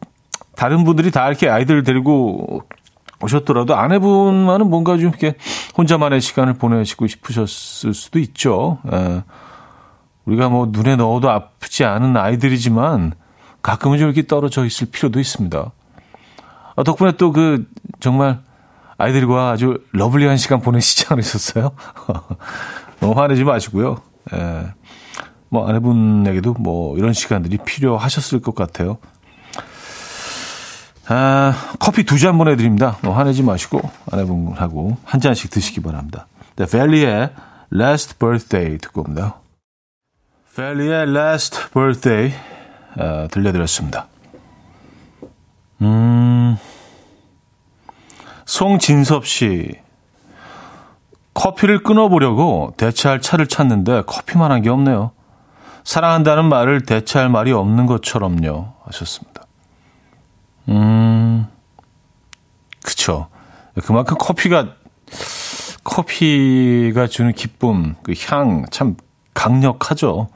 다른 0.56 0.84
분들이 0.84 1.12
다 1.12 1.28
이렇게 1.28 1.50
아이들 1.50 1.84
데리고 1.84 2.64
오셨더라도 3.22 3.76
아내분만은 3.76 4.70
뭔가 4.70 4.98
좀 4.98 5.10
이렇게 5.10 5.36
혼자만의 5.78 6.22
시간을 6.22 6.54
보내시고 6.54 7.08
싶으셨을 7.08 7.94
수도 7.94 8.20
있죠. 8.20 8.80
에. 8.92 9.24
우리가 10.26 10.50
뭐 10.50 10.68
눈에 10.72 10.96
넣어도 10.96 11.30
아프지 11.30 11.86
않은 11.86 12.18
아이들이지만 12.18 13.14
가끔은 13.62 13.98
좀 13.98 14.08
이렇게 14.08 14.26
떨어져 14.28 14.66
있을 14.66 14.88
필요도 14.90 15.20
있습니다. 15.20 15.72
아, 16.76 16.84
덕분에 16.84 17.14
또 17.14 17.32
그 17.32 17.68
정말 18.00 18.40
아이들과 18.98 19.52
아주 19.52 19.80
러블리한 19.92 20.38
시간 20.38 20.62
보내시지 20.62 21.06
않으셨어요? 21.12 21.72
너무 23.00 23.20
화내지 23.20 23.44
마시고요. 23.44 23.98
에. 24.34 24.68
뭐 25.50 25.68
아내분에게도 25.70 26.54
뭐 26.60 26.98
이런 26.98 27.14
시간들이 27.14 27.58
필요하셨을 27.58 28.42
것 28.42 28.56
같아요. 28.56 28.98
아, 31.08 31.54
커피 31.80 32.04
두 32.04 32.18
잔 32.18 32.38
보내드립니다. 32.38 32.98
뭐 33.04 33.16
화내지 33.16 33.44
마시고 33.44 33.82
아내분하고 34.12 34.98
한 35.04 35.22
잔씩 35.22 35.52
드시기 35.52 35.82
바랍니다. 35.82 36.28
네, 36.56 36.66
벨리의 36.66 37.30
Last 37.74 38.18
Birthday 38.18 38.78
듣고 38.80 39.02
옵니다. 39.02 39.36
벨리의 40.56 41.04
Last 41.10 41.70
Birthday 41.74 42.34
어, 42.98 43.28
들려드렸습니다. 43.30 44.08
음, 45.82 46.58
송진섭 48.46 49.26
씨. 49.28 49.74
커피를 51.34 51.84
끊어보려고 51.84 52.74
대체할 52.78 53.20
차를 53.20 53.48
찾는데 53.48 54.04
커피만 54.08 54.52
한 54.54 54.62
게 54.62 54.70
없네요. 54.70 55.12
사랑한다는 55.84 56.46
말을 56.46 56.86
대체할 56.86 57.28
말이 57.30 57.52
없는 57.52 57.86
것처럼요. 57.86 58.74
하셨습니다. 58.86 59.35
음, 60.70 61.48
그쵸. 62.84 63.28
그만큼 63.84 64.18
커피가, 64.18 64.76
커피가 65.84 67.08
주는 67.08 67.34
기쁨, 67.34 67.96
그 68.04 68.14
향, 68.28 68.66
참 68.72 68.96
강력하죠. 69.34 70.30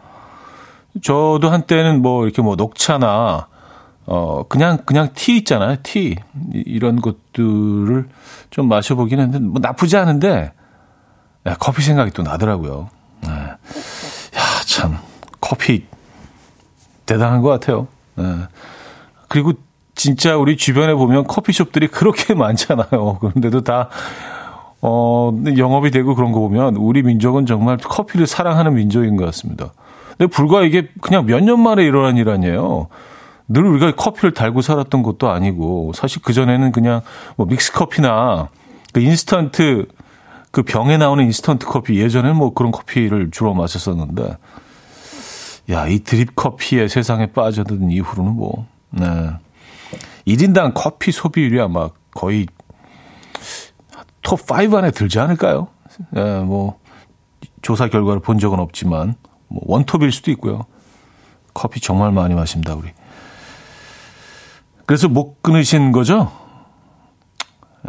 저도 1.01 1.49
한때는 1.49 2.01
뭐, 2.01 2.25
이렇게 2.25 2.41
뭐, 2.41 2.55
녹차나, 2.55 3.47
어, 4.05 4.43
그냥, 4.47 4.79
그냥 4.85 5.09
티 5.13 5.37
있잖아요. 5.37 5.77
티. 5.83 6.15
이런 6.51 6.99
것들을 6.99 8.09
좀 8.49 8.67
마셔보긴 8.67 9.19
했는데, 9.19 9.45
뭐, 9.45 9.59
나쁘지 9.61 9.97
않은데, 9.97 10.51
야, 11.45 11.55
커피 11.59 11.81
생각이 11.81 12.11
또 12.11 12.23
나더라고요. 12.23 12.89
네. 13.21 13.29
야, 13.29 13.57
참, 14.65 14.97
커피, 15.39 15.85
대단한 17.05 17.41
것 17.41 17.49
같아요. 17.49 17.87
네. 18.15 18.23
그리고 19.27 19.53
진짜 19.99 20.37
우리 20.37 20.55
주변에 20.55 20.93
보면 20.93 21.27
커피숍들이 21.27 21.87
그렇게 21.89 22.33
많잖아요. 22.35 23.17
그런데도 23.19 23.61
다, 23.65 23.89
어, 24.81 25.33
영업이 25.57 25.91
되고 25.91 26.15
그런 26.15 26.31
거 26.31 26.39
보면 26.39 26.77
우리 26.77 27.03
민족은 27.03 27.45
정말 27.45 27.75
커피를 27.75 28.25
사랑하는 28.25 28.75
민족인 28.75 29.17
것 29.17 29.25
같습니다. 29.25 29.73
근데 30.17 30.27
불과 30.31 30.63
이게 30.63 30.87
그냥 31.01 31.25
몇 31.25 31.41
년 31.41 31.59
만에 31.59 31.83
일어난 31.83 32.15
일 32.15 32.29
아니에요. 32.29 32.87
늘 33.49 33.65
우리가 33.65 33.93
커피를 33.95 34.33
달고 34.33 34.61
살았던 34.61 35.03
것도 35.03 35.29
아니고 35.29 35.91
사실 35.93 36.21
그전에는 36.21 36.71
그냥 36.71 37.01
뭐 37.35 37.45
믹스 37.45 37.73
커피나 37.73 38.47
그 38.93 39.01
인스턴트 39.01 39.85
그 40.51 40.63
병에 40.63 40.95
나오는 40.95 41.25
인스턴트 41.25 41.65
커피 41.65 41.99
예전에는 41.99 42.37
뭐 42.37 42.53
그런 42.53 42.71
커피를 42.71 43.31
주로 43.31 43.53
마셨었는데 43.53 44.37
야, 45.71 45.87
이 45.87 45.99
드립 45.99 46.37
커피의 46.37 46.87
세상에 46.87 47.27
빠져든 47.27 47.91
이후로는 47.91 48.31
뭐, 48.31 48.65
네. 48.91 49.05
1인당 50.29 50.73
커피 50.75 51.11
소비율이 51.11 51.59
아마 51.59 51.89
거의 52.13 52.45
톱 54.21 54.39
5 54.51 54.77
안에 54.77 54.91
들지 54.91 55.19
않을까요? 55.19 55.69
예, 56.15 56.39
뭐, 56.41 56.79
조사 57.61 57.87
결과를 57.87 58.21
본 58.21 58.37
적은 58.37 58.59
없지만, 58.59 59.15
뭐, 59.47 59.61
원톱일 59.65 60.11
수도 60.11 60.29
있고요. 60.31 60.65
커피 61.53 61.79
정말 61.79 62.11
많이 62.11 62.35
마십니다, 62.35 62.75
우리. 62.75 62.89
그래서 64.85 65.07
못 65.09 65.41
끊으신 65.41 65.91
거죠? 65.91 66.31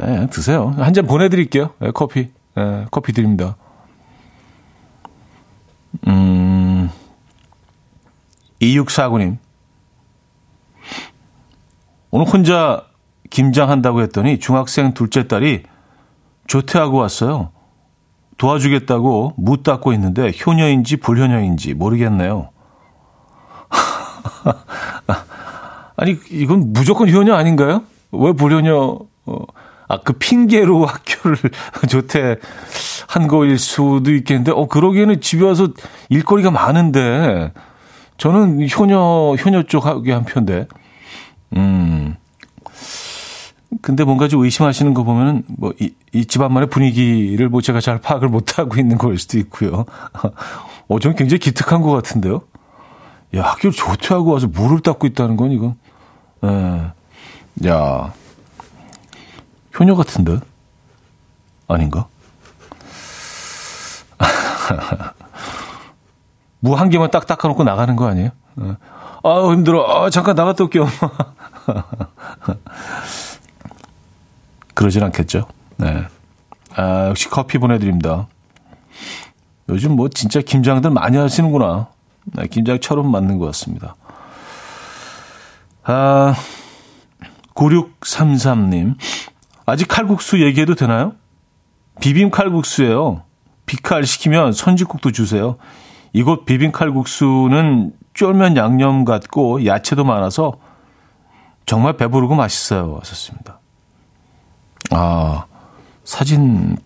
예, 0.02 0.26
드세요. 0.30 0.72
한 0.78 0.94
잔 0.94 1.06
보내드릴게요. 1.06 1.74
예, 1.82 1.90
커피. 1.90 2.30
예, 2.56 2.86
커피 2.90 3.12
드립니다. 3.12 3.56
음, 6.06 6.88
2649님. 8.62 9.36
오늘 12.10 12.26
혼자 12.26 12.84
김장한다고 13.30 14.02
했더니 14.02 14.38
중학생 14.38 14.94
둘째 14.94 15.28
딸이 15.28 15.62
조퇴하고 16.46 16.98
왔어요. 16.98 17.52
도와주겠다고 18.38 19.34
무 19.36 19.62
닦고 19.62 19.92
있는데 19.92 20.32
효녀인지 20.44 20.96
불효녀인지 20.96 21.74
모르겠네요. 21.74 22.50
아니 25.96 26.16
이건 26.30 26.72
무조건 26.72 27.10
효녀 27.10 27.34
아닌가요? 27.34 27.82
왜 28.10 28.32
불효녀? 28.32 28.98
어, 29.26 29.38
아그 29.86 30.14
핑계로 30.14 30.86
학교를 30.86 31.36
조퇴한 31.88 33.28
거일 33.28 33.58
수도 33.58 34.10
있겠는데 34.12 34.52
어 34.52 34.66
그러기에는 34.66 35.20
집에 35.20 35.44
와서 35.44 35.68
일거리가 36.08 36.50
많은데 36.50 37.52
저는 38.16 38.66
효녀 38.68 39.34
효녀 39.34 39.64
쪽하게 39.64 40.12
한 40.12 40.24
편데 40.24 40.66
음 41.56 42.16
근데 43.82 44.04
뭔가 44.04 44.28
좀 44.28 44.42
의심하시는 44.44 44.94
거 44.94 45.02
보면은 45.04 45.44
뭐 45.48 45.72
이 45.80 45.90
이 46.12 46.26
집안만의 46.26 46.70
분위기를 46.70 47.48
뭐 47.48 47.60
제가 47.60 47.80
잘 47.80 48.00
파악을 48.00 48.28
못 48.28 48.58
하고 48.58 48.76
있는 48.76 48.98
거일 48.98 49.16
수도 49.18 49.38
있고요. 49.38 49.84
어, 50.88 50.98
좀 50.98 51.14
굉장히 51.14 51.38
기특한 51.38 51.82
것 51.82 51.92
같은데요. 51.92 52.42
야, 53.36 53.42
학교를 53.42 53.70
조퇴하고 53.72 54.32
와서 54.32 54.48
물을 54.48 54.80
닦고 54.80 55.06
있다는 55.06 55.36
건 55.36 55.52
이건, 55.52 55.76
에, 56.42 57.68
야, 57.68 58.12
효녀 59.78 59.94
같은데? 59.94 60.40
아닌가? 61.68 62.08
무한 66.58 66.90
개만 66.90 67.12
딱 67.12 67.28
닦아놓고 67.28 67.62
나가는 67.62 67.94
거 67.94 68.08
아니에요? 68.08 68.30
에. 68.62 68.62
아우, 69.22 69.52
힘들어. 69.52 69.84
아, 69.86 70.10
잠깐 70.10 70.34
나갔다 70.34 70.64
올게요. 70.64 70.86
그러진 74.74 75.02
않겠죠. 75.02 75.46
네. 75.76 76.04
아, 76.74 77.08
역시 77.08 77.28
커피 77.28 77.58
보내드립니다. 77.58 78.28
요즘 79.68 79.94
뭐 79.96 80.08
진짜 80.08 80.40
김장들 80.40 80.90
많이 80.90 81.16
하시는구나. 81.16 81.88
네, 82.24 82.46
김장처럼 82.46 83.10
맞는 83.10 83.38
것 83.38 83.46
같습니다. 83.46 83.94
아, 85.84 86.34
9633님. 87.54 88.96
아직 89.66 89.86
칼국수 89.86 90.40
얘기해도 90.42 90.74
되나요? 90.74 91.12
비빔 92.00 92.30
칼국수예요. 92.30 93.22
비칼 93.66 94.04
시키면 94.04 94.52
선지국도 94.52 95.12
주세요. 95.12 95.56
이곳 96.12 96.44
비빔 96.44 96.72
칼국수는 96.72 97.92
쫄면 98.14 98.56
양념 98.56 99.04
같고 99.04 99.64
야채도 99.64 100.04
많아서 100.04 100.54
정말 101.66 101.96
배부르고 101.96 102.34
맛있어요. 102.34 102.96
하셨습니다. 103.00 103.60
아, 104.90 105.46
사진, 106.04 106.76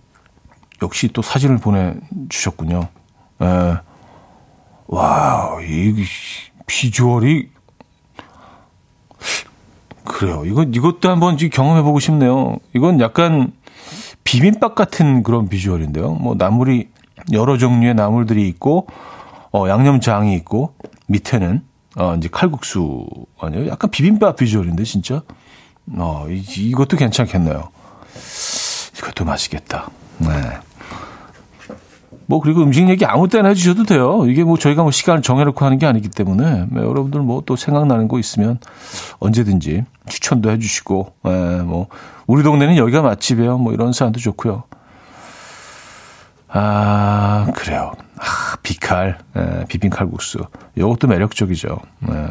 역시 0.83 1.09
또 1.09 1.23
사진을 1.23 1.59
보내주셨군요. 1.59 2.89
예. 3.41 3.77
와, 4.87 5.57
이 5.63 5.95
비주얼이, 6.67 7.49
그래요. 10.05 10.45
이거, 10.45 10.63
이것도 10.65 11.09
한번 11.09 11.37
경험해보고 11.39 11.99
싶네요. 11.99 12.59
이건 12.75 13.01
약간 13.01 13.53
비빔밥 14.25 14.75
같은 14.75 15.23
그런 15.23 15.49
비주얼인데요. 15.49 16.13
뭐, 16.13 16.35
나물이, 16.37 16.91
여러 17.33 17.57
종류의 17.57 17.95
나물들이 17.95 18.47
있고, 18.49 18.87
어, 19.55 19.69
양념장이 19.69 20.35
있고, 20.35 20.75
밑에는, 21.07 21.63
어, 21.97 22.17
이제 22.17 22.29
칼국수 22.31 23.07
아니에요? 23.41 23.69
약간 23.69 23.89
비빔밥 23.89 24.35
비주얼인데, 24.35 24.83
진짜? 24.83 25.23
어, 25.97 26.27
이, 26.29 26.43
이것도 26.71 26.97
괜찮겠네요. 26.97 27.69
이것도 28.99 29.25
맛있겠다. 29.25 29.91
네. 30.19 30.29
뭐 32.27 32.41
그리고 32.41 32.63
음식 32.63 32.89
얘기 32.89 33.05
아무 33.05 33.29
때나 33.29 33.51
해주셔도 33.51 33.85
돼요. 33.85 34.25
이게 34.27 34.45
뭐 34.45 34.57
저희가 34.57 34.83
뭐 34.83 34.91
시간을 34.91 35.21
정해놓고 35.21 35.63
하는 35.63 35.79
게 35.79 35.85
아니기 35.85 36.09
때문에 36.09 36.67
네, 36.71 36.81
여러분들 36.81 37.21
뭐 37.21 37.43
또 37.45 37.55
생각나는 37.55 38.09
거 38.09 38.19
있으면 38.19 38.59
언제든지 39.19 39.85
추천도 40.09 40.51
해주시고, 40.53 41.13
네, 41.25 41.63
뭐 41.63 41.89
우리 42.27 42.43
동네는 42.43 42.77
여기가 42.79 43.03
맛집이에요. 43.03 43.59
뭐 43.59 43.75
이런 43.75 43.93
사람도 43.93 44.21
좋고요. 44.21 44.63
아 46.49 47.47
그래요. 47.55 47.93
아 48.17 48.57
비칼, 48.63 49.19
네, 49.35 49.65
비빔칼국수. 49.69 50.39
이것도 50.77 51.09
매력적이죠. 51.09 51.79
네. 52.01 52.29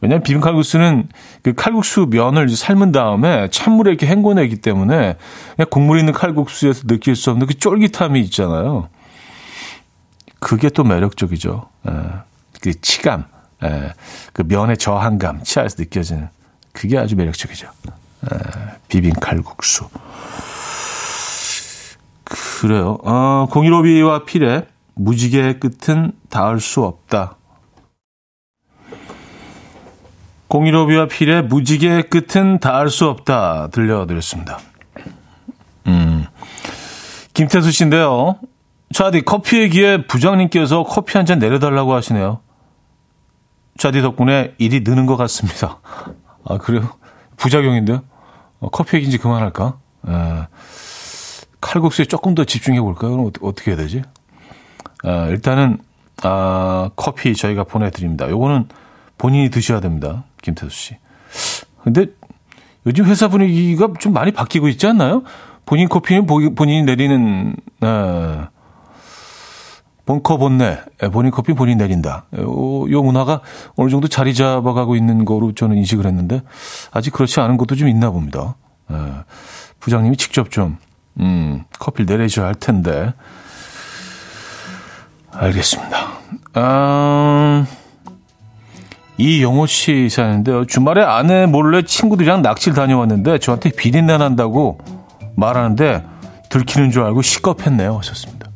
왜냐하면 0.00 0.22
비빔 0.22 0.40
칼국수는 0.40 1.08
그 1.42 1.52
칼국수 1.52 2.06
면을 2.10 2.48
삶은 2.48 2.92
다음에 2.92 3.48
찬물에 3.50 3.90
이렇게 3.90 4.06
헹궈내기 4.06 4.56
때문에 4.56 5.16
그냥 5.56 5.68
국물 5.70 5.98
있는 5.98 6.12
칼국수에서 6.14 6.86
느낄 6.86 7.16
수 7.16 7.30
없는 7.30 7.46
그 7.46 7.54
쫄깃함이 7.54 8.20
있잖아요. 8.22 8.88
그게 10.38 10.70
또 10.70 10.84
매력적이죠. 10.84 11.68
에, 11.86 11.92
예. 11.92 12.00
그 12.62 12.80
치감, 12.80 13.26
에, 13.62 13.66
예. 13.66 13.92
그 14.32 14.42
면의 14.42 14.78
저항감, 14.78 15.42
치아에서 15.42 15.76
느껴지는 15.78 16.28
그게 16.72 16.96
아주 16.96 17.14
매력적이죠. 17.16 17.66
에, 17.66 18.34
예. 18.34 18.38
비빔 18.88 19.12
칼국수. 19.12 19.86
그래요. 22.60 22.98
어, 23.04 23.46
공일오비와 23.50 24.24
필의 24.26 24.66
무지개 24.94 25.58
끝은 25.60 26.12
닿을 26.28 26.60
수 26.60 26.84
없다. 26.84 27.38
공일오비와 30.48 31.06
필의 31.06 31.44
무지개 31.44 32.02
끝은 32.10 32.58
닿을 32.58 32.90
수 32.90 33.06
없다 33.06 33.68
들려드렸습니다. 33.68 34.58
음, 35.86 36.26
김태수 37.32 37.70
씨인데요. 37.70 38.38
차디 38.92 39.22
커피 39.22 39.60
얘기에 39.60 40.06
부장님께서 40.06 40.82
커피 40.82 41.16
한 41.16 41.24
잔 41.24 41.38
내려달라고 41.38 41.94
하시네요. 41.94 42.40
차디 43.78 44.02
덕분에 44.02 44.54
일이 44.58 44.80
느는 44.80 45.06
것 45.06 45.16
같습니다. 45.16 45.80
아 46.44 46.58
그래요? 46.58 46.90
부작용인데요? 47.38 48.02
어, 48.58 48.68
커피 48.68 48.96
얘기인지 48.98 49.16
그만할까? 49.16 49.78
에, 50.06 50.12
예. 50.12 50.46
칼국수에 51.60 52.06
조금 52.06 52.34
더 52.34 52.44
집중해 52.44 52.80
볼까요? 52.80 53.12
그럼 53.12 53.30
어떻게 53.42 53.72
해야 53.72 53.78
되지? 53.78 54.02
아, 55.04 55.26
일단은 55.26 55.78
아, 56.22 56.90
커피 56.96 57.34
저희가 57.34 57.64
보내드립니다. 57.64 58.28
요거는 58.28 58.68
본인이 59.18 59.50
드셔야 59.50 59.80
됩니다. 59.80 60.24
김태수 60.42 60.70
씨. 60.70 60.96
근데 61.82 62.06
요즘 62.86 63.04
회사 63.06 63.28
분위기가 63.28 63.88
좀 63.98 64.12
많이 64.12 64.32
바뀌고 64.32 64.68
있지 64.68 64.86
않나요? 64.86 65.22
본인 65.66 65.88
커피는 65.88 66.26
본인이 66.26 66.82
내리는, 66.82 67.54
네. 67.80 68.40
본커 70.06 70.38
본네. 70.38 70.80
예, 71.04 71.08
본인 71.08 71.30
커피 71.30 71.52
본인 71.52 71.78
내린다. 71.78 72.24
요, 72.38 72.90
요 72.90 73.02
문화가 73.02 73.42
어느 73.76 73.90
정도 73.90 74.08
자리 74.08 74.34
잡아가고 74.34 74.96
있는 74.96 75.24
거로 75.24 75.52
저는 75.54 75.76
인식을 75.76 76.04
했는데 76.04 76.42
아직 76.90 77.12
그렇지 77.12 77.38
않은 77.38 77.56
것도 77.56 77.76
좀 77.76 77.88
있나 77.88 78.10
봅니다. 78.10 78.56
네. 78.88 78.96
부장님이 79.78 80.16
직접 80.16 80.50
좀, 80.50 80.78
음, 81.18 81.64
커피를 81.78 82.16
내리셔야 82.16 82.46
할 82.46 82.54
텐데. 82.54 83.12
알겠습니다. 85.32 86.08
음, 86.56 87.66
이영호 89.16 89.66
씨 89.66 90.08
사는데요. 90.08 90.66
주말에 90.66 91.02
아내 91.02 91.46
몰래 91.46 91.82
친구들이랑 91.82 92.42
낚시를 92.42 92.74
다녀왔는데 92.74 93.38
저한테 93.38 93.70
비린내 93.70 94.18
난다고 94.18 94.78
말하는데 95.36 96.04
들키는 96.48 96.90
줄 96.90 97.04
알고 97.04 97.22
시겁했네요. 97.22 97.96
하셨습니다. 97.98 98.50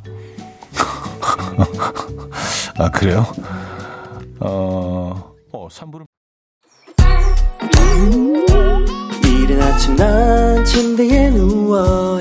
아, 2.79 2.91
그래요? 2.91 3.25
어, 4.41 5.33
어 5.53 5.69
3부를. 5.69 6.05
이른 9.25 9.63
아침 9.63 9.95
난 9.97 10.65
침대에 10.65 11.31
누워 11.31 12.21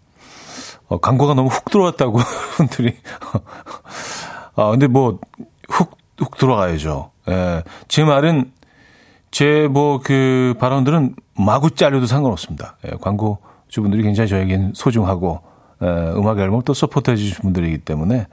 어, 0.91 0.97
광고가 0.99 1.33
너무 1.33 1.47
훅 1.47 1.65
들어왔다고 1.65 2.19
분들이 2.57 2.97
아 4.55 4.71
근데 4.71 4.87
뭐 4.87 5.19
훅 5.69 6.01
훅 6.21 6.37
들어가야죠. 6.37 7.11
예. 7.29 7.63
제 7.87 8.03
말은 8.03 8.51
제 9.31 9.67
뭐 9.67 9.99
그 10.03 10.53
발언들은 10.59 11.15
마구 11.37 11.71
잘려도 11.71 12.05
상관없습니다. 12.05 12.77
예, 12.85 12.91
광고주분들이 13.01 14.03
굉장히 14.03 14.29
저에겐 14.29 14.73
소중하고 14.75 15.41
예, 15.81 15.87
음악 16.15 16.37
앨범을 16.39 16.63
또 16.63 16.73
서포트해 16.73 17.15
주신 17.15 17.37
분들이기 17.41 17.79
때문에 17.79 18.27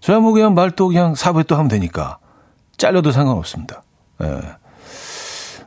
저야 0.00 0.20
뭐 0.20 0.32
그냥 0.32 0.54
말또 0.54 0.88
그냥 0.88 1.14
사부에 1.14 1.42
또 1.44 1.56
하면 1.56 1.68
되니까 1.68 2.18
잘려도 2.76 3.10
상관없습니다. 3.10 3.82
예. 4.22 4.40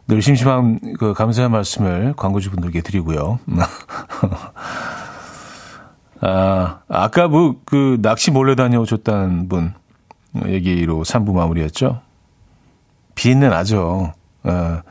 늘 0.08 0.22
심심한 0.22 0.80
그 0.98 1.14
감사의 1.14 1.50
말씀을 1.50 2.14
광고주분들께 2.16 2.82
드리고요. 2.82 3.40
아, 6.22 6.82
아까 6.88 7.28
뭐, 7.28 7.56
그, 7.66 7.98
낚시 8.02 8.32
몰래 8.32 8.56
다녀오셨다는 8.56 9.48
분 9.48 9.74
얘기로 10.46 11.04
3부 11.04 11.34
마무리했죠. 11.34 12.02
비린내 13.16 13.50
나죠. 13.50 14.14
어, 14.44 14.82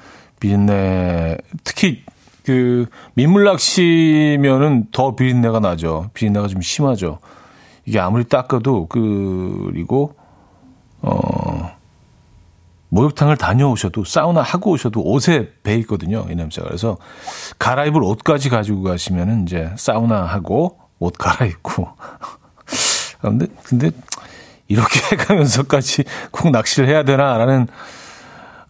비린내, 0.41 1.37
특히 1.65 2.03
그, 2.45 2.87
민물 3.15 3.45
낚시면은 3.45 4.87
더 4.91 5.15
비린내가 5.15 5.61
나죠. 5.61 6.11
비린내가 6.15 6.49
좀 6.49 6.63
심하죠. 6.63 7.19
이게 7.85 7.99
아무리 7.99 8.25
닦아도, 8.25 8.87
그, 8.87 9.71
그리고, 9.71 10.15
어, 11.03 11.71
목욕탕을 12.91 13.37
다녀오셔도 13.37 14.05
사우나 14.05 14.41
하고 14.41 14.71
오셔도 14.71 15.03
옷에 15.03 15.53
배 15.63 15.75
있거든요. 15.81 16.27
이 16.31 16.35
냄새가. 16.35 16.67
그래서 16.69 16.97
갈아입을 17.59 18.03
옷까지 18.03 18.49
가지고 18.49 18.83
가시면은 18.83 19.43
이제 19.43 19.71
사우나 19.77 20.25
하고 20.25 20.78
옷 20.99 21.15
갈아입고. 21.19 21.89
근데, 23.21 23.47
근데, 23.65 23.91
이렇게 24.69 25.01
해가면서까지 25.17 26.05
꼭 26.31 26.51
낚시를 26.51 26.89
해야 26.89 27.03
되나라는, 27.03 27.67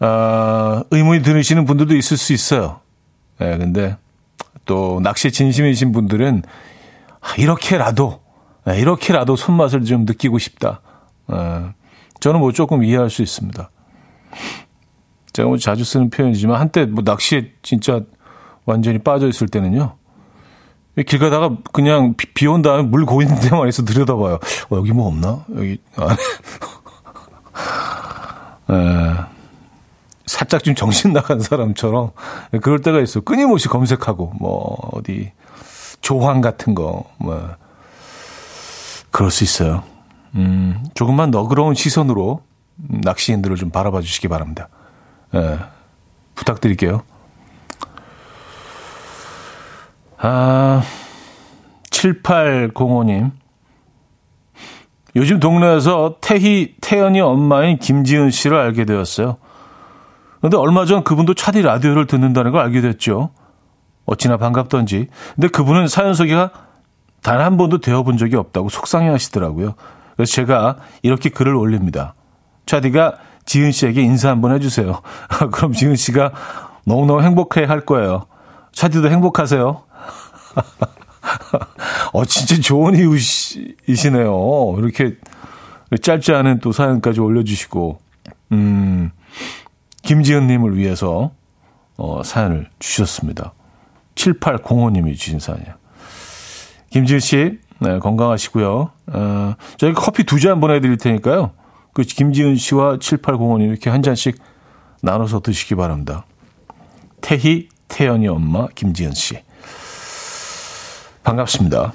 어, 0.01 0.83
의문이 0.91 1.23
드시는 1.23 1.65
분들도 1.65 1.97
있을 1.97 2.17
수 2.17 2.33
있어요. 2.33 2.81
예, 3.41 3.51
네, 3.51 3.59
근데 3.59 3.97
또 4.65 5.01
낚시에 5.03 5.31
진심이신 5.31 5.93
분들은 5.93 6.43
아, 7.21 7.35
이렇게라도, 7.37 8.21
네, 8.65 8.79
이렇게라도 8.79 9.37
손맛을 9.37 9.85
좀 9.85 10.05
느끼고 10.05 10.39
싶다. 10.39 10.81
어, 11.27 11.73
저는 12.21 12.41
뭐 12.41 12.53
조금 12.53 12.85
이해할 12.85 13.11
수 13.11 13.23
있습니다. 13.23 13.71
제가 15.33 15.49
뭐 15.49 15.57
자주 15.57 15.85
쓰는 15.85 16.11
표현이지만 16.11 16.61
한때 16.61 16.85
뭐 16.85 17.03
낚시에 17.05 17.53
진짜 17.63 18.01
완전히 18.65 18.99
빠져 18.99 19.29
있을 19.29 19.49
때는요. 19.49 19.97
길 21.05 21.19
가다가 21.19 21.51
그냥 21.73 22.15
비온 22.35 22.63
다음에 22.63 22.83
물 22.83 23.07
고이는 23.07 23.41
데만 23.41 23.69
있어 23.69 23.85
들여다봐요. 23.85 24.35
어, 24.35 24.77
여기 24.77 24.93
뭐 24.93 25.07
없나? 25.09 25.45
여기 25.57 25.79
안에. 25.97 26.15
에, 28.71 29.15
살짝 30.27 30.63
좀 30.63 30.75
정신 30.75 31.13
나간 31.13 31.41
사람처럼 31.41 32.11
그럴 32.63 32.81
때가 32.81 33.01
있어. 33.01 33.21
끊임없이 33.21 33.69
검색하고 33.69 34.33
뭐 34.39 34.77
어디 34.93 35.33
조황 36.01 36.41
같은 36.41 36.75
거 36.75 37.05
뭐 37.19 37.49
그럴 39.11 39.31
수 39.31 39.43
있어요. 39.43 39.83
음, 40.35 40.85
조금만 40.95 41.31
너그러운 41.31 41.75
시선으로 41.75 42.43
낚시인들을 42.77 43.57
좀 43.57 43.71
바라봐 43.71 44.03
주시기 44.03 44.29
바랍니다. 44.29 44.69
에, 45.35 45.59
부탁드릴게요. 46.35 47.03
아, 50.21 50.83
7805님. 51.91 53.31
요즘 55.17 55.41
동네에서 55.41 56.17
태희, 56.21 56.77
태연이 56.81 57.21
엄마인 57.21 57.79
김지은 57.79 58.31
씨를 58.31 58.57
알게 58.59 58.85
되었어요. 58.85 59.37
근데 60.41 60.57
얼마 60.57 60.85
전 60.85 61.03
그분도 61.03 61.35
차디 61.35 61.63
라디오를 61.63 62.07
듣는다는 62.07 62.53
걸 62.53 62.61
알게 62.63 62.81
됐죠. 62.81 63.31
어찌나 64.07 64.37
반갑던지. 64.37 65.09
근데 65.35 65.49
그분은 65.49 65.89
사연 65.89 66.15
소개가 66.15 66.51
단 67.23 67.41
한 67.41 67.57
번도 67.57 67.81
되어본 67.81 68.17
적이 68.17 68.37
없다고 68.37 68.69
속상해 68.69 69.09
하시더라고요. 69.09 69.75
그래서 70.17 70.33
제가 70.33 70.77
이렇게 71.03 71.31
글을 71.31 71.55
올립니다. 71.55 72.15
차디가 72.67 73.17
지은 73.45 73.73
씨에게 73.73 74.03
인사 74.03 74.31
한번 74.31 74.53
해주세요. 74.55 75.01
그럼 75.53 75.73
지은 75.73 75.97
씨가 75.97 76.33
너무너무 76.87 77.23
행복해 77.23 77.65
할 77.65 77.81
거예요. 77.81 78.27
차디도 78.73 79.11
행복하세요. 79.11 79.83
어, 82.13 82.25
진짜 82.25 82.61
좋은 82.61 82.95
이웃이시네요. 82.97 84.77
이렇게 84.79 85.17
짧지 86.01 86.33
않은 86.33 86.61
또 86.61 86.73
사연까지 86.73 87.21
올려주시고, 87.21 87.99
음, 88.53 89.11
김지은님을 90.03 90.77
위해서, 90.77 91.33
어, 91.97 92.23
사연을 92.23 92.69
주셨습니다. 92.79 93.53
7805님이 94.15 95.17
주신 95.17 95.39
사연이에요. 95.39 95.75
김지은 96.91 97.21
씨, 97.21 97.59
네, 97.81 97.99
건강하시고요. 97.99 98.91
어, 99.07 99.55
저희가 99.77 100.01
커피 100.01 100.25
두 100.25 100.39
잔 100.41 100.61
보내드릴 100.61 100.97
테니까요. 100.97 101.53
그 101.93 102.03
김지은 102.03 102.57
씨와 102.57 102.97
7805님 102.99 103.69
이렇게 103.69 103.91
한 103.91 104.03
잔씩 104.03 104.39
나눠서 105.03 105.41
드시기 105.41 105.75
바랍니다. 105.75 106.25
태희, 107.21 107.69
태연이 107.89 108.29
엄마, 108.29 108.67
김지은 108.75 109.13
씨. 109.13 109.39
반갑습니다. 111.29 111.93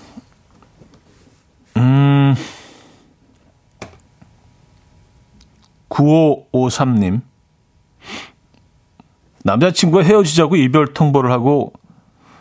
음, 1.77 2.35
9553님. 5.89 7.21
남자친구와 9.43 10.03
헤어지자고 10.03 10.55
이별 10.55 10.93
통보를 10.93 11.31
하고 11.31 11.73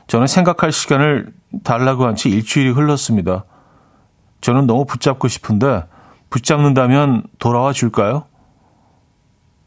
저는 0.07 0.27
생각할 0.27 0.71
시간을 0.71 1.33
달라고 1.65 2.05
한지 2.05 2.29
일주일이 2.29 2.71
흘렀습니다. 2.71 3.47
저는 4.43 4.67
너무 4.67 4.85
붙잡고 4.85 5.29
싶은데 5.29 5.85
붙잡는다면 6.29 7.23
돌아와 7.39 7.73
줄까요? 7.73 8.27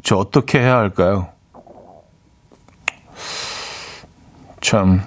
저 0.03 0.15
어떻게 0.17 0.59
해야 0.59 0.78
할까요? 0.78 1.30
참 4.61 5.01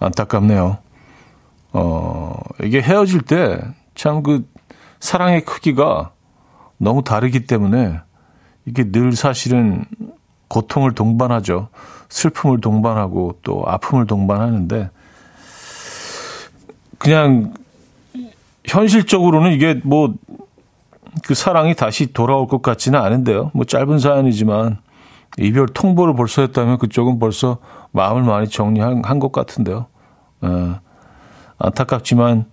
안타깝네요. 0.00 0.83
어, 1.74 2.34
이게 2.62 2.80
헤어질 2.80 3.22
때 3.22 3.58
참 3.94 4.22
그 4.22 4.48
사랑의 5.00 5.44
크기가 5.44 6.12
너무 6.78 7.04
다르기 7.04 7.46
때문에 7.46 8.00
이게 8.64 8.90
늘 8.90 9.12
사실은 9.12 9.84
고통을 10.48 10.94
동반하죠. 10.94 11.68
슬픔을 12.08 12.60
동반하고 12.60 13.38
또 13.42 13.62
아픔을 13.66 14.06
동반하는데 14.06 14.90
그냥 16.98 17.52
현실적으로는 18.64 19.52
이게 19.52 19.80
뭐 19.84 20.14
그 21.24 21.34
사랑이 21.34 21.74
다시 21.74 22.12
돌아올 22.12 22.48
것 22.48 22.60
같지는 22.60 23.00
않은데요. 23.00 23.52
뭐 23.54 23.64
짧은 23.64 23.98
사연이지만 23.98 24.78
이별 25.38 25.66
통보를 25.68 26.14
벌써 26.14 26.42
했다면 26.42 26.78
그쪽은 26.78 27.18
벌써 27.18 27.58
마음을 27.92 28.22
많이 28.22 28.48
정리한 28.48 29.02
것 29.20 29.30
같은데요. 29.30 29.86
어, 30.42 30.80
안타깝지만 31.58 32.46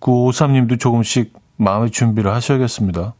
953님도 0.00 0.78
조금씩 0.78 1.32
마음의 1.56 1.90
준비를 1.90 2.32
하셔야겠습니다. 2.32 3.14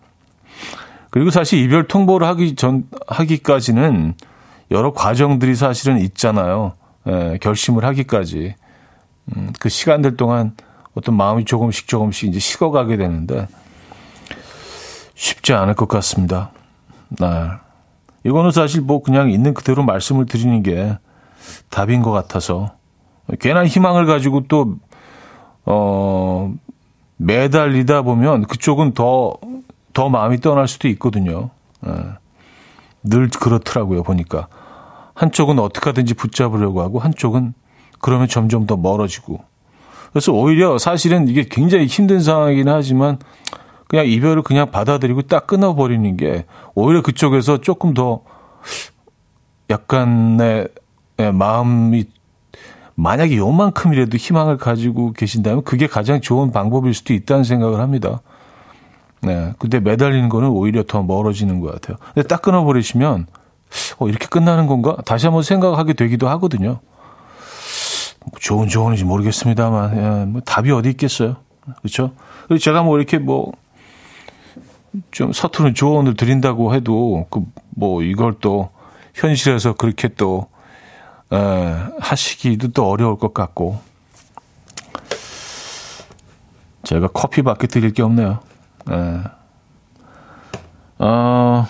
그리고 1.11 1.31
사실 1.31 1.59
이별 1.59 1.89
통보를 1.89 2.27
하기 2.29 2.55
전, 2.55 2.85
하기까지는 3.07 4.14
여러 4.71 4.93
과정들이 4.93 5.55
사실은 5.55 5.99
있잖아요. 6.01 6.75
예, 7.07 7.39
결심을 7.41 7.85
하기까지. 7.85 8.55
음, 9.37 9.53
그 9.59 9.69
시간들 9.69 10.16
동안 10.16 10.55
어떤 10.95 11.16
마음이 11.16 11.45
조금씩 11.45 11.89
조금씩 11.89 12.29
이제 12.29 12.39
식어가게 12.39 12.97
되는데 12.97 13.49
쉽지 15.14 15.55
않을 15.55 15.75
것 15.75 15.89
같습니다. 15.89 16.51
네. 17.09 17.27
이거는 18.25 18.51
사실 18.51 18.83
뭐 18.83 19.03
그냥 19.03 19.31
있는 19.31 19.55
그대로 19.55 19.83
말씀을 19.83 20.27
드리는 20.27 20.62
게 20.62 20.99
답인 21.71 22.03
것 22.03 22.11
같아서 22.11 22.73
괜한 23.41 23.66
희망을 23.66 24.07
가지고 24.07 24.47
또 24.49 24.77
어, 25.71 26.55
매달리다 27.19 28.01
보면 28.01 28.47
그쪽은 28.47 28.95
더, 28.95 29.35
더 29.93 30.09
마음이 30.09 30.41
떠날 30.41 30.66
수도 30.66 30.89
있거든요. 30.89 31.51
예. 31.87 31.93
늘 33.03 33.29
그렇더라고요, 33.29 34.03
보니까. 34.03 34.49
한쪽은 35.12 35.59
어떻게 35.59 35.91
하든지 35.91 36.14
붙잡으려고 36.14 36.81
하고, 36.81 36.99
한쪽은 36.99 37.53
그러면 38.01 38.29
점점 38.29 38.66
더 38.66 38.79
멀어지고. 38.79 39.41
그래서 40.11 40.33
오히려 40.33 40.79
사실은 40.79 41.29
이게 41.29 41.45
굉장히 41.45 41.85
힘든 41.85 42.21
상황이긴 42.21 42.66
하지만, 42.69 43.19
그냥 43.89 44.07
이별을 44.07 44.43
그냥 44.43 44.71
받아들이고 44.71 45.23
딱 45.23 45.47
끊어버리는 45.47 46.16
게, 46.16 46.47
오히려 46.75 47.03
그쪽에서 47.03 47.59
조금 47.59 47.93
더 47.93 48.23
약간의 49.69 50.69
예, 51.21 51.31
마음이 51.31 52.07
만약에 53.01 53.37
요만큼이라도 53.37 54.17
희망을 54.17 54.57
가지고 54.57 55.13
계신다면 55.13 55.63
그게 55.63 55.87
가장 55.87 56.21
좋은 56.21 56.51
방법일 56.51 56.95
수도 56.95 57.15
있다는 57.15 57.45
생각을 57.45 57.79
합니다. 57.79 58.23
네. 59.23 59.55
근데 59.59 59.79
매달리는 59.79 60.29
거는 60.29 60.49
오히려 60.49 60.83
더 60.83 61.05
멀어지는 61.05 61.61
것 61.61 61.73
같아요. 61.73 61.97
근데 62.13 62.27
딱 62.27 62.43
끊어버리시면 62.43 63.27
어, 63.99 64.09
이렇게 64.09 64.27
끝나는 64.27 64.67
건가? 64.67 64.97
다시 65.05 65.27
한번 65.27 65.45
생각하게 65.45 65.93
되기도 65.93 66.29
하거든요. 66.31 66.81
좋은 68.41 68.67
조언인지 68.67 69.05
모르겠습니다만, 69.05 69.97
예, 69.97 70.25
뭐 70.25 70.41
답이 70.41 70.73
어디 70.73 70.91
있겠어요. 70.91 71.37
그렇죠? 71.81 72.11
그리고 72.49 72.59
제가 72.59 72.83
뭐 72.83 72.99
이렇게 72.99 73.19
뭐, 73.19 73.53
좀 75.13 75.33
서투른 75.33 75.75
조언을 75.75 76.15
드린다고 76.15 76.75
해도, 76.75 77.27
그, 77.31 77.45
뭐, 77.71 78.03
이걸 78.03 78.35
또, 78.41 78.71
현실에서 79.15 79.75
그렇게 79.75 80.09
또, 80.09 80.47
에, 80.49 80.58
하시기도 81.31 82.68
또 82.68 82.89
어려울 82.89 83.18
것 83.18 83.35
같고. 83.35 83.81
제가 86.85 87.09
커피밖에 87.09 87.66
드릴 87.66 87.93
게 87.93 88.03
없네요. 88.03 88.41
에. 88.91 89.39
어, 91.01 91.66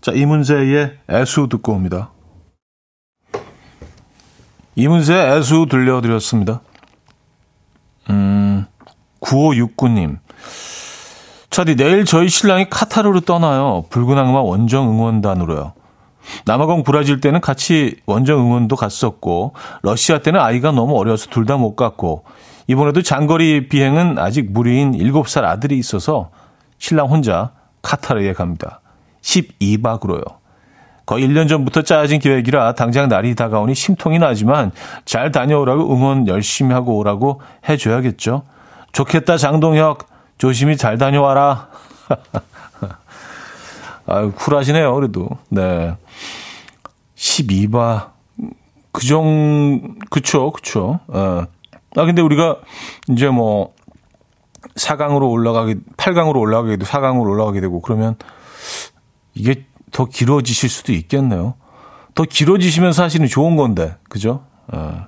자, 0.00 0.12
이문세의 0.12 0.98
애수 1.08 1.48
듣고 1.48 1.72
옵니다. 1.72 2.10
이문세의 4.76 5.38
애수 5.38 5.66
들려드렸습니다. 5.70 6.60
음, 8.10 8.66
9569님. 9.20 10.18
차디, 11.50 11.76
내일 11.76 12.04
저희 12.04 12.28
신랑이 12.28 12.70
카타르로 12.70 13.20
떠나요. 13.20 13.84
붉은 13.90 14.16
악마 14.16 14.40
원정 14.40 14.90
응원단으로요. 14.90 15.72
남아공 16.46 16.82
브라질 16.84 17.20
때는 17.20 17.40
같이 17.40 17.96
원정 18.06 18.40
응원도 18.40 18.76
갔었고, 18.76 19.54
러시아 19.82 20.18
때는 20.18 20.40
아이가 20.40 20.70
너무 20.72 20.98
어려서 20.98 21.28
둘 21.30 21.46
다 21.46 21.56
못 21.56 21.74
갔고, 21.76 22.24
이번에도 22.66 23.02
장거리 23.02 23.68
비행은 23.68 24.18
아직 24.18 24.52
무리인 24.52 24.92
7살 24.92 25.44
아들이 25.44 25.78
있어서 25.78 26.30
신랑 26.78 27.08
혼자 27.08 27.50
카타르에 27.82 28.32
갑니다. 28.32 28.80
12박으로요. 29.22 30.22
거의 31.06 31.26
1년 31.26 31.48
전부터 31.48 31.82
짜여진 31.82 32.20
계획이라 32.20 32.74
당장 32.74 33.08
날이 33.08 33.34
다가오니 33.34 33.74
심통이 33.74 34.20
나지만 34.20 34.70
잘 35.04 35.32
다녀오라고 35.32 35.92
응원 35.92 36.28
열심히 36.28 36.72
하고 36.72 36.96
오라고 36.98 37.40
해줘야겠죠. 37.68 38.42
좋겠다, 38.92 39.36
장동혁. 39.36 40.06
조심히 40.38 40.76
잘 40.76 40.98
다녀와라. 40.98 41.68
아유, 44.10 44.32
쿨하시네요, 44.34 44.92
그래도. 44.96 45.28
네. 45.50 45.96
12바. 47.14 48.10
그 48.90 49.06
정, 49.06 49.94
그쵸, 50.10 50.50
그쵸. 50.50 50.98
어. 51.06 51.44
아, 51.96 52.04
근데 52.04 52.20
우리가 52.20 52.58
이제 53.08 53.28
뭐, 53.28 53.72
4강으로 54.76 55.30
올라가게, 55.30 55.76
8강으로 55.96 56.40
올라가게 56.40 56.76
되고, 56.76 56.84
4강으로 56.84 57.30
올라가게 57.30 57.60
되고, 57.60 57.80
그러면 57.80 58.16
이게 59.34 59.66
더 59.92 60.06
길어지실 60.06 60.68
수도 60.68 60.92
있겠네요. 60.92 61.54
더 62.16 62.24
길어지시면 62.24 62.92
사실은 62.92 63.28
좋은 63.28 63.54
건데, 63.54 63.96
그죠? 64.08 64.44
어. 64.72 65.06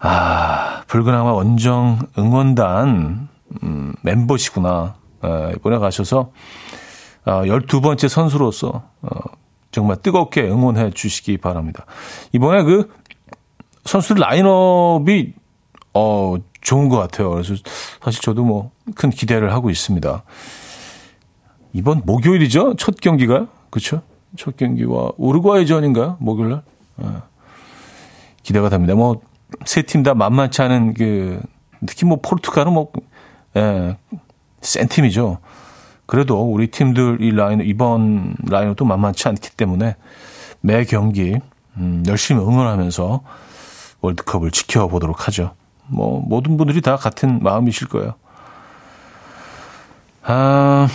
아, 0.00 0.82
붉은 0.88 1.14
악마 1.14 1.32
원정 1.32 2.00
응원단, 2.18 3.28
음, 3.62 3.94
멤버시구나. 4.02 4.96
어, 5.22 5.50
이번에 5.54 5.78
가셔서, 5.78 6.18
어, 6.20 6.32
12번째 7.44 8.08
선수로서, 8.08 8.82
어, 9.02 9.08
정말 9.70 9.96
뜨겁게 9.96 10.42
응원해 10.42 10.90
주시기 10.90 11.38
바랍니다. 11.38 11.84
이번에 12.32 12.62
그 12.62 12.90
선수들 13.84 14.20
라인업이, 14.20 15.34
어, 15.94 16.36
좋은 16.60 16.88
것 16.88 16.96
같아요. 16.98 17.30
그래서 17.30 17.54
사실 18.02 18.20
저도 18.20 18.44
뭐 18.44 18.70
큰 18.94 19.10
기대를 19.10 19.52
하고 19.52 19.68
있습니다. 19.70 20.22
이번 21.74 22.02
목요일이죠? 22.06 22.74
첫 22.76 22.96
경기가. 23.00 23.48
그쵸? 23.70 24.00
첫 24.36 24.56
경기와 24.56 25.12
우루과이전인가요? 25.18 26.16
목요일 26.20 26.50
날? 26.50 26.62
어. 26.96 27.22
기대가 28.42 28.70
됩니다. 28.70 28.94
뭐, 28.94 29.20
세 29.66 29.82
팀 29.82 30.02
다 30.02 30.14
만만치 30.14 30.62
않은 30.62 30.94
그, 30.94 31.40
특히 31.86 32.06
뭐 32.06 32.18
포르투갈은 32.22 32.72
뭐, 32.72 32.90
예, 33.56 33.96
센 34.62 34.88
팀이죠. 34.88 35.38
그래도 36.08 36.40
우리 36.40 36.68
팀들 36.68 37.18
이 37.20 37.32
라인, 37.32 37.60
이번 37.60 38.34
라인도 38.48 38.86
만만치 38.86 39.28
않기 39.28 39.50
때문에 39.50 39.94
매 40.62 40.84
경기, 40.84 41.38
음, 41.76 42.02
열심히 42.08 42.40
응원하면서 42.40 43.20
월드컵을 44.00 44.50
지켜보도록 44.50 45.28
하죠. 45.28 45.54
뭐, 45.86 46.22
모든 46.26 46.56
분들이 46.56 46.80
다 46.80 46.96
같은 46.96 47.40
마음이실 47.42 47.88
거예요. 47.88 48.14
아, 50.22 50.88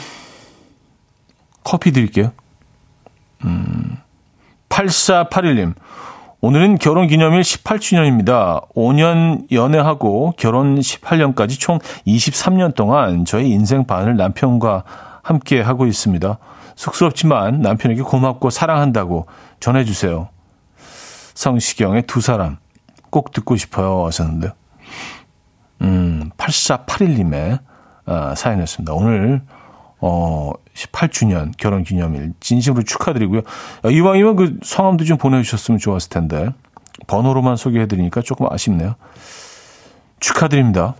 커피 1.64 1.91
드릴게요. 1.91 2.32
음, 3.45 3.97
8481님. 4.70 5.76
오늘은 6.45 6.77
결혼 6.77 7.07
기념일 7.07 7.39
18주년입니다. 7.39 8.67
5년 8.73 9.49
연애하고 9.49 10.33
결혼 10.35 10.77
18년까지 10.77 11.57
총 11.57 11.79
23년 12.05 12.75
동안 12.75 13.23
저희 13.23 13.49
인생 13.49 13.85
반을 13.85 14.17
남편과 14.17 14.83
함께 15.21 15.61
하고 15.61 15.85
있습니다. 15.85 16.37
쑥스럽지만 16.75 17.61
남편에게 17.61 18.01
고맙고 18.01 18.49
사랑한다고 18.49 19.27
전해주세요. 19.61 20.27
성시경의 21.33 22.07
두 22.07 22.19
사람 22.19 22.57
꼭 23.09 23.31
듣고 23.31 23.55
싶어요 23.55 24.05
하셨는데 24.05 24.51
음, 25.83 26.29
8481님의 26.35 27.59
아, 28.05 28.35
사연이었습니다. 28.35 28.91
오늘 28.91 29.43
어, 30.01 30.51
18주년 30.74 31.51
결혼 31.57 31.84
기념일 31.84 32.34
진심으로 32.39 32.84
축하드리고요. 32.84 33.41
아, 33.84 33.89
이왕이면 33.89 34.36
그 34.36 34.59
성함도 34.63 35.05
좀 35.05 35.17
보내주셨으면 35.17 35.78
좋았을 35.80 36.09
텐데 36.09 36.49
번호로만 37.07 37.55
소개해드리니까 37.55 38.21
조금 38.21 38.47
아쉽네요. 38.49 38.95
축하드립니다. 40.19 40.95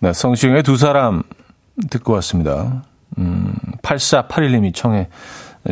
네, 0.00 0.12
성시경의 0.12 0.64
두 0.64 0.76
사람 0.76 1.22
듣고 1.90 2.12
왔습니다. 2.14 2.82
음, 3.18 3.54
8481님이 3.82 4.74
청해 4.74 5.08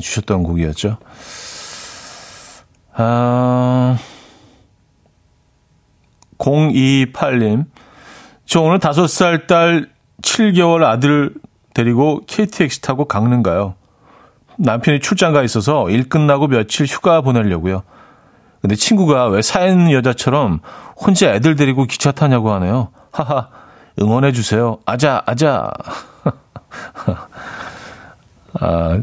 주셨던 0.00 0.44
곡이었죠. 0.44 0.98
아, 2.92 3.98
028님. 6.38 7.66
저 8.44 8.60
오늘 8.60 8.78
5살 8.78 9.46
딸 9.46 9.90
7개월 10.22 10.84
아들 10.84 11.34
데리고 11.74 12.20
KTX 12.26 12.80
타고 12.80 13.04
강릉 13.04 13.42
가요. 13.42 13.74
남편이 14.58 15.00
출장 15.00 15.32
가 15.32 15.42
있어서 15.42 15.88
일 15.88 16.08
끝나고 16.08 16.48
며칠 16.48 16.86
휴가 16.86 17.20
보내려고요. 17.20 17.82
근데 18.60 18.76
친구가 18.76 19.28
왜 19.28 19.40
사연 19.40 19.90
여자처럼 19.90 20.60
혼자 20.96 21.32
애들 21.32 21.56
데리고 21.56 21.86
기차 21.86 22.12
타냐고 22.12 22.52
하네요. 22.52 22.88
하하, 23.10 23.48
응원해 24.00 24.32
주세요. 24.32 24.78
아자, 24.84 25.22
아자. 25.24 25.70
아, 28.60 29.00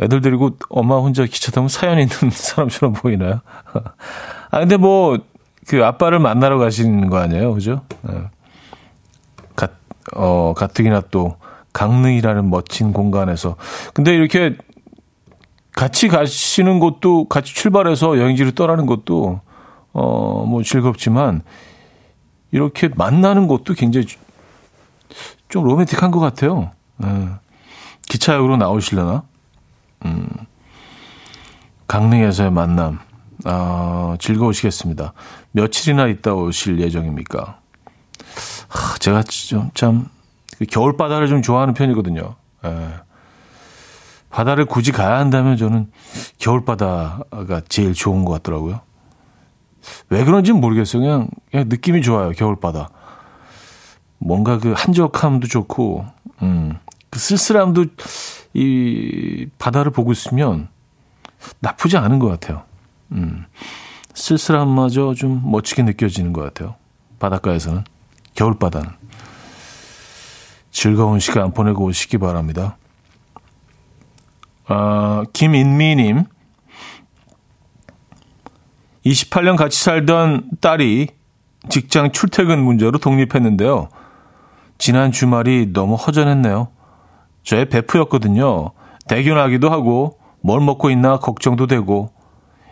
애들 0.00 0.20
데리고 0.20 0.56
엄마 0.68 0.96
혼자 0.96 1.24
기차 1.24 1.50
타면 1.50 1.68
사연 1.68 1.98
있는 1.98 2.14
사람처럼 2.30 2.94
보이나요? 2.94 3.40
아, 4.50 4.60
근데 4.60 4.76
뭐, 4.76 5.18
그 5.66 5.84
아빠를 5.84 6.20
만나러 6.20 6.58
가시는 6.58 7.10
거 7.10 7.18
아니에요? 7.18 7.54
그죠? 7.54 7.82
네. 8.02 8.14
가, 10.12 10.20
어, 10.20 10.54
가뜩이나 10.54 11.02
또 11.10 11.36
강릉이라는 11.72 12.50
멋진 12.50 12.92
공간에서. 12.92 13.56
근데 13.94 14.14
이렇게 14.14 14.56
같이 15.72 16.08
가시는 16.08 16.80
것도 16.80 17.28
같이 17.28 17.54
출발해서 17.54 18.18
여행지를 18.18 18.52
떠나는 18.52 18.86
것도 18.86 19.40
어, 19.92 20.44
뭐 20.46 20.62
즐겁지만 20.62 21.42
이렇게 22.50 22.88
만나는 22.88 23.48
것도 23.48 23.74
굉장히 23.74 24.06
좀 25.48 25.64
로맨틱한 25.64 26.10
것 26.10 26.20
같아요. 26.20 26.70
네. 26.98 27.28
기차역으로 28.08 28.56
나오시려나? 28.58 29.22
음, 30.04 30.28
강릉에서의 31.86 32.50
만남. 32.50 32.98
아, 33.44 34.16
즐거우시겠습니다. 34.20 35.14
며칠이나 35.52 36.06
있다 36.06 36.34
오실 36.34 36.80
예정입니까? 36.80 37.61
하, 38.68 38.98
제가 38.98 39.22
좀, 39.24 39.70
참, 39.74 40.08
그 40.58 40.66
겨울 40.66 40.96
바다를 40.96 41.28
좀 41.28 41.42
좋아하는 41.42 41.74
편이거든요. 41.74 42.36
예. 42.64 42.88
바다를 44.30 44.64
굳이 44.64 44.92
가야 44.92 45.18
한다면 45.18 45.56
저는 45.56 45.90
겨울 46.38 46.64
바다가 46.64 47.60
제일 47.68 47.92
좋은 47.92 48.24
것 48.24 48.32
같더라고요. 48.32 48.80
왜 50.08 50.24
그런지는 50.24 50.60
모르겠어요. 50.60 51.02
그냥, 51.02 51.28
그냥 51.50 51.68
느낌이 51.68 52.02
좋아요. 52.02 52.30
겨울 52.30 52.56
바다. 52.58 52.88
뭔가 54.18 54.58
그 54.58 54.72
한적함도 54.76 55.48
좋고, 55.48 56.06
음, 56.42 56.78
그 57.10 57.18
쓸쓸함도 57.18 57.86
이 58.54 59.48
바다를 59.58 59.90
보고 59.92 60.12
있으면 60.12 60.68
나쁘지 61.60 61.96
않은 61.98 62.18
것 62.18 62.28
같아요. 62.28 62.62
음, 63.12 63.44
쓸쓸함마저 64.14 65.14
좀 65.14 65.42
멋지게 65.50 65.82
느껴지는 65.82 66.32
것 66.32 66.42
같아요. 66.42 66.76
바닷가에서는. 67.18 67.84
겨울바다는. 68.34 68.88
즐거운 70.70 71.18
시간 71.20 71.52
보내고 71.52 71.84
오시기 71.84 72.18
바랍니다. 72.18 72.76
어, 74.68 75.22
김인미님. 75.32 76.24
28년 79.04 79.56
같이 79.56 79.82
살던 79.82 80.50
딸이 80.60 81.08
직장 81.68 82.12
출퇴근 82.12 82.60
문제로 82.60 82.98
독립했는데요. 82.98 83.88
지난 84.78 85.12
주말이 85.12 85.72
너무 85.72 85.94
허전했네요. 85.94 86.68
저의 87.42 87.68
베프였거든요. 87.68 88.72
대견하기도 89.08 89.70
하고 89.70 90.18
뭘 90.40 90.60
먹고 90.60 90.90
있나 90.90 91.18
걱정도 91.18 91.66
되고 91.66 92.12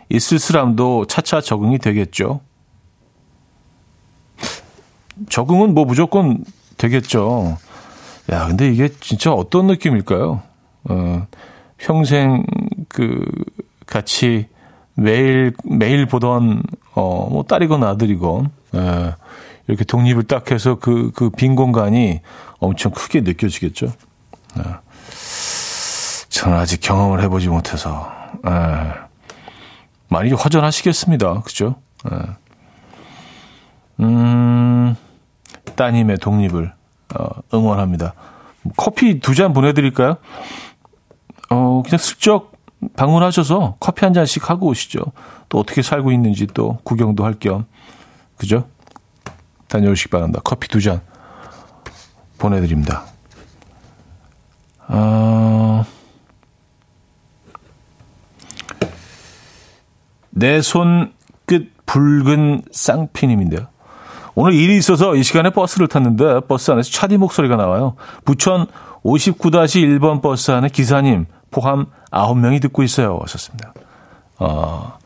이 0.09 0.19
쓸쓸함도 0.19 1.05
차차 1.07 1.41
적응이 1.41 1.77
되겠죠. 1.79 2.41
적응은 5.29 5.73
뭐 5.73 5.85
무조건 5.85 6.43
되겠죠. 6.77 7.57
야, 8.31 8.47
근데 8.47 8.69
이게 8.71 8.89
진짜 8.99 9.31
어떤 9.31 9.67
느낌일까요? 9.67 10.41
어, 10.89 11.27
평생 11.77 12.43
그 12.87 13.23
같이 13.85 14.47
매일 14.95 15.53
매일 15.63 16.05
보던 16.05 16.63
어뭐 16.93 17.43
딸이건 17.43 17.83
아들이건 17.83 18.51
예, 18.75 19.15
이렇게 19.67 19.83
독립을 19.83 20.23
딱 20.23 20.51
해서 20.51 20.75
그 20.79 21.11
그 21.13 21.29
빈 21.29 21.55
공간이 21.55 22.21
엄청 22.59 22.91
크게 22.91 23.21
느껴지겠죠. 23.21 23.87
예. 24.59 24.63
저는 26.29 26.57
아직 26.57 26.79
경험을 26.81 27.21
해보지 27.23 27.49
못해서 27.49 28.11
예. 28.47 28.51
많이 30.07 30.31
허전하시겠습니다. 30.31 31.41
그죠? 31.41 31.75
예. 32.11 32.17
음, 34.01 34.95
따님의 35.75 36.17
독립을 36.17 36.73
어, 37.15 37.27
응원합니다. 37.53 38.13
커피 38.77 39.19
두 39.19 39.33
잔 39.33 39.53
보내드릴까요? 39.53 40.17
어, 41.49 41.81
그냥 41.83 41.97
슬쩍 41.97 42.51
방문하셔서 42.95 43.75
커피 43.79 44.05
한 44.05 44.13
잔씩 44.13 44.49
하고 44.49 44.67
오시죠. 44.67 44.99
또 45.49 45.59
어떻게 45.59 45.81
살고 45.81 46.11
있는지 46.11 46.47
또 46.47 46.79
구경도 46.83 47.25
할 47.25 47.33
겸. 47.39 47.65
그죠? 48.37 48.67
다녀오시기 49.67 50.09
바랍니다. 50.09 50.41
커피 50.43 50.67
두 50.67 50.79
잔 50.81 51.01
보내드립니다. 52.37 53.05
어... 54.87 55.85
내손 60.31 61.13
끝 61.45 61.71
붉은 61.85 62.63
쌍피님인데요. 62.71 63.67
오늘 64.35 64.53
일이 64.53 64.77
있어서 64.77 65.15
이 65.15 65.23
시간에 65.23 65.49
버스를 65.49 65.87
탔는데 65.87 66.41
버스 66.47 66.71
안에서 66.71 66.89
차디 66.91 67.17
목소리가 67.17 67.55
나와요. 67.55 67.95
부천 68.25 68.67
59-1번 69.03 70.21
버스 70.21 70.51
안에 70.51 70.69
기사님 70.69 71.25
포함 71.49 71.87
9명이 72.11 72.61
듣고 72.61 72.83
있어요. 72.83 73.19
하셨습니다. 73.21 73.73
어, 74.39 74.97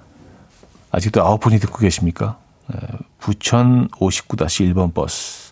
아직도 0.91 1.21
9분이 1.21 1.59
듣고 1.61 1.79
계십니까? 1.79 2.37
네, 2.67 2.79
부천 3.19 3.87
59-1번 3.89 4.93
버스. 4.93 5.51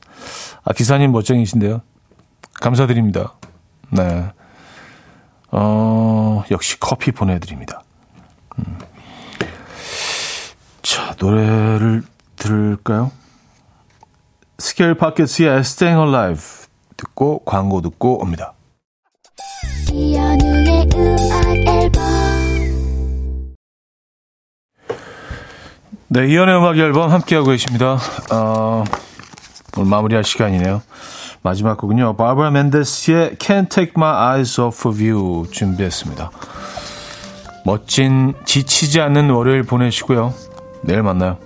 아, 0.64 0.74
기사님 0.74 1.12
멋쟁이신데요. 1.12 1.82
감사드립니다. 2.62 3.34
네. 3.90 4.32
어, 5.52 6.44
역시 6.50 6.80
커피 6.80 7.12
보내드립니다. 7.12 7.82
음. 8.60 8.78
자, 10.82 11.16
노래를 11.20 12.04
들을까요? 12.36 13.12
스케일 14.64 14.94
파켓스의 14.94 15.60
Staying 15.60 16.08
Alive 16.08 16.68
듣고 16.96 17.40
광고 17.40 17.82
듣고 17.82 18.22
옵니다. 18.22 18.54
네, 26.08 26.28
이연의 26.28 26.58
음악 26.58 26.78
앨범 26.78 27.12
함께하고 27.12 27.50
계십니다. 27.50 27.98
어, 28.32 28.86
오늘 29.76 29.90
마무리할 29.90 30.24
시간이네요. 30.24 30.82
마지막 31.42 31.78
곡은요. 31.78 32.16
바브라 32.16 32.52
멘데스의 32.52 33.36
Can't 33.36 33.70
Take 33.70 33.96
My 33.98 34.36
Eyes 34.36 34.62
Off 34.62 34.88
of 34.88 35.04
You 35.04 35.46
준비했습니다. 35.52 36.32
멋진 37.66 38.34
지치지 38.46 39.02
않는 39.02 39.30
월요일 39.30 39.64
보내시고요. 39.64 40.34
내일 40.84 41.04
만나요. 41.04 41.38